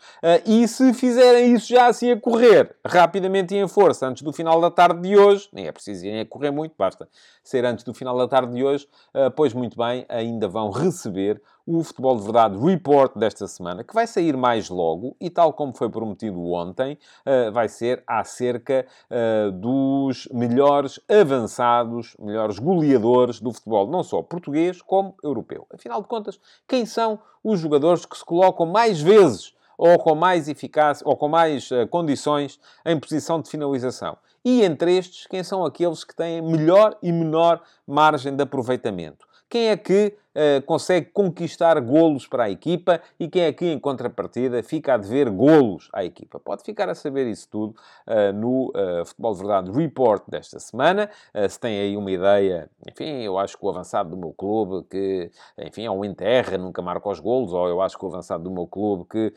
e 0.45 0.67
se 0.67 0.93
fizerem 0.93 1.53
isso 1.53 1.67
já 1.67 1.87
assim 1.87 2.11
a 2.11 2.19
correr, 2.19 2.75
rapidamente 2.85 3.55
e 3.55 3.57
em 3.57 3.67
força, 3.67 4.07
antes 4.07 4.23
do 4.23 4.31
final 4.31 4.59
da 4.59 4.71
tarde 4.71 5.01
de 5.01 5.17
hoje, 5.17 5.49
nem 5.53 5.67
é 5.67 5.71
preciso 5.71 6.05
irem 6.05 6.21
a 6.21 6.25
correr 6.25 6.51
muito, 6.51 6.73
basta 6.77 7.07
ser 7.43 7.65
antes 7.65 7.83
do 7.83 7.93
final 7.93 8.17
da 8.17 8.27
tarde 8.27 8.53
de 8.53 8.63
hoje, 8.63 8.87
pois 9.35 9.53
muito 9.53 9.77
bem, 9.77 10.05
ainda 10.09 10.47
vão 10.47 10.69
receber 10.69 11.41
o 11.71 11.83
Futebol 11.83 12.17
de 12.17 12.23
Verdade 12.23 12.57
Report 12.57 13.15
desta 13.15 13.45
semana, 13.47 13.83
que 13.83 13.93
vai 13.93 14.07
sair 14.07 14.35
mais 14.35 14.69
logo 14.69 15.15
e, 15.21 15.29
tal 15.29 15.53
como 15.53 15.71
foi 15.77 15.87
prometido 15.87 16.43
ontem, 16.51 16.97
uh, 17.27 17.51
vai 17.51 17.69
ser 17.69 18.03
acerca 18.07 18.87
uh, 19.07 19.51
dos 19.51 20.27
melhores 20.31 20.99
avançados, 21.07 22.15
melhores 22.19 22.57
goleadores 22.57 23.39
do 23.39 23.53
futebol, 23.53 23.85
não 23.85 24.01
só 24.01 24.23
português 24.23 24.81
como 24.81 25.13
europeu. 25.23 25.67
Afinal 25.71 26.01
de 26.01 26.07
contas, 26.07 26.39
quem 26.67 26.87
são 26.87 27.19
os 27.43 27.59
jogadores 27.59 28.03
que 28.03 28.17
se 28.17 28.25
colocam 28.25 28.65
mais 28.65 28.99
vezes 28.99 29.53
ou 29.77 29.97
com 29.99 30.15
mais 30.15 30.49
eficácia, 30.49 31.07
ou 31.07 31.15
com 31.15 31.27
mais 31.27 31.69
uh, 31.69 31.87
condições 31.87 32.59
em 32.83 32.99
posição 32.99 33.39
de 33.39 33.47
finalização. 33.47 34.17
E 34.43 34.63
entre 34.63 34.97
estes, 34.97 35.27
quem 35.27 35.43
são 35.43 35.63
aqueles 35.63 36.03
que 36.03 36.15
têm 36.15 36.41
melhor 36.41 36.97
e 37.03 37.11
menor 37.11 37.61
margem 37.85 38.35
de 38.35 38.41
aproveitamento? 38.41 39.28
Quem 39.49 39.69
é 39.69 39.77
que 39.77 40.15
uh, 40.35 40.61
consegue 40.65 41.07
conquistar 41.07 41.81
golos 41.81 42.27
para 42.27 42.43
a 42.43 42.49
equipa 42.51 43.01
e 43.19 43.27
quem 43.27 43.41
é 43.41 43.51
que, 43.51 43.65
em 43.65 43.79
contrapartida, 43.79 44.61
fica 44.61 44.93
a 44.93 44.97
dever 44.97 45.27
golos 45.31 45.89
à 45.91 46.05
equipa? 46.05 46.39
Pode 46.39 46.61
ficar 46.61 46.87
a 46.87 46.93
saber 46.93 47.25
isso 47.25 47.49
tudo 47.49 47.75
uh, 48.07 48.31
no 48.31 48.67
uh, 48.69 49.03
Futebol 49.05 49.33
de 49.33 49.39
Verdade 49.39 49.71
Report 49.71 50.23
desta 50.27 50.59
semana. 50.59 51.09
se 51.49 51.59
tem 51.59 51.79
aí 51.79 51.97
uma 51.97 52.11
ideia, 52.11 52.69
enfim, 52.87 53.23
eu 53.23 53.39
acho 53.39 53.57
que 53.57 53.65
o 53.65 53.69
avançado 53.69 54.11
do 54.11 54.17
meu 54.17 54.31
clube, 54.33 54.85
que, 54.87 55.31
enfim, 55.57 55.85
é 55.85 55.91
um 55.91 56.05
enterra, 56.05 56.57
nunca 56.57 56.81
marca 56.81 57.09
os 57.09 57.19
golos, 57.19 57.51
ou 57.51 57.67
eu 57.67 57.81
acho 57.81 57.97
que 57.97 58.05
o 58.05 58.07
avançado 58.07 58.43
do 58.43 58.51
meu 58.51 58.67
clube 58.67 59.05
que 59.09 59.33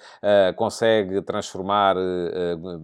consegue 0.56 1.22
transformar 1.22 1.96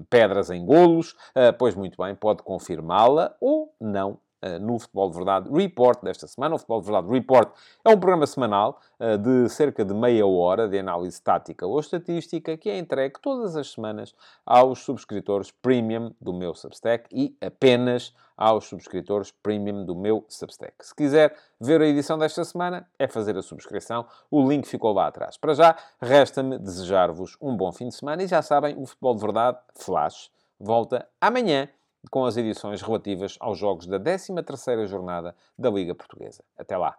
pedras 0.09 0.51
em 0.51 0.65
golos, 0.65 1.15
pois 1.59 1.75
muito 1.75 2.03
bem, 2.03 2.15
pode 2.15 2.43
confirmá-la 2.43 3.35
ou 3.41 3.75
não 3.81 4.19
no 4.61 4.79
Futebol 4.79 5.11
de 5.11 5.17
Verdade 5.17 5.51
Report 5.51 6.03
desta 6.03 6.27
semana. 6.27 6.55
O 6.55 6.59
Futebol 6.59 6.81
de 6.81 6.87
Verdade 6.87 7.13
Report 7.13 7.51
é 7.85 7.91
um 7.91 7.99
programa 7.99 8.27
semanal 8.27 8.81
uh, 9.01 9.19
de 9.19 9.49
cerca 9.49 9.85
de 9.85 9.95
meia 9.95 10.27
hora 10.27 10.69
de 10.69 10.79
análise 10.79 11.21
tática 11.21 11.67
ou 11.67 11.79
estatística 11.81 12.57
que 12.57 12.71
é 12.71 12.79
entregue 12.79 13.15
todas 13.21 13.57
as 13.57 13.71
semanas 13.73 14.15
aos 14.47 14.81
subscritores 14.81 15.51
premium 15.51 16.15
do 16.21 16.33
meu 16.33 16.55
Substack 16.55 17.09
e 17.13 17.37
apenas 17.41 18.15
aos 18.37 18.67
subscritores 18.67 19.33
premium 19.43 19.85
do 19.85 19.97
meu 19.97 20.25
Substack. 20.29 20.75
Se 20.87 20.95
quiser 20.95 21.37
ver 21.61 21.81
a 21.81 21.87
edição 21.87 22.17
desta 22.17 22.45
semana, 22.45 22.89
é 22.97 23.09
fazer 23.09 23.37
a 23.37 23.43
subscrição. 23.43 24.07
O 24.31 24.49
link 24.49 24.67
ficou 24.67 24.93
lá 24.93 25.09
atrás. 25.09 25.37
Para 25.37 25.55
já, 25.55 25.77
resta-me 26.01 26.57
desejar-vos 26.57 27.37
um 27.41 27.57
bom 27.57 27.73
fim 27.73 27.89
de 27.89 27.97
semana 27.97 28.23
e 28.23 28.29
já 28.29 28.41
sabem, 28.41 28.77
o 28.79 28.87
Futebol 28.87 29.17
de 29.17 29.21
Verdade 29.23 29.59
Flash 29.75 30.31
volta 30.61 31.09
amanhã 31.21 31.69
com 32.09 32.25
as 32.25 32.37
edições 32.37 32.83
relativas 32.83 33.37
aos 33.41 33.59
jogos 33.59 33.87
da 33.87 33.99
13ª 33.99 34.87
jornada 34.87 35.35
da 35.59 35.71
Liga 35.71 35.95
Portuguesa. 35.95 36.43
Até 36.57 36.77
lá. 36.77 36.97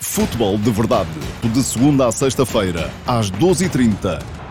Futebol 0.00 0.56
de 0.56 0.70
Verdade, 0.70 1.10
de 1.52 1.62
segunda 1.62 2.06
a 2.06 2.12
sexta-feira, 2.12 2.90
às 3.06 3.30
12h30 3.30 4.49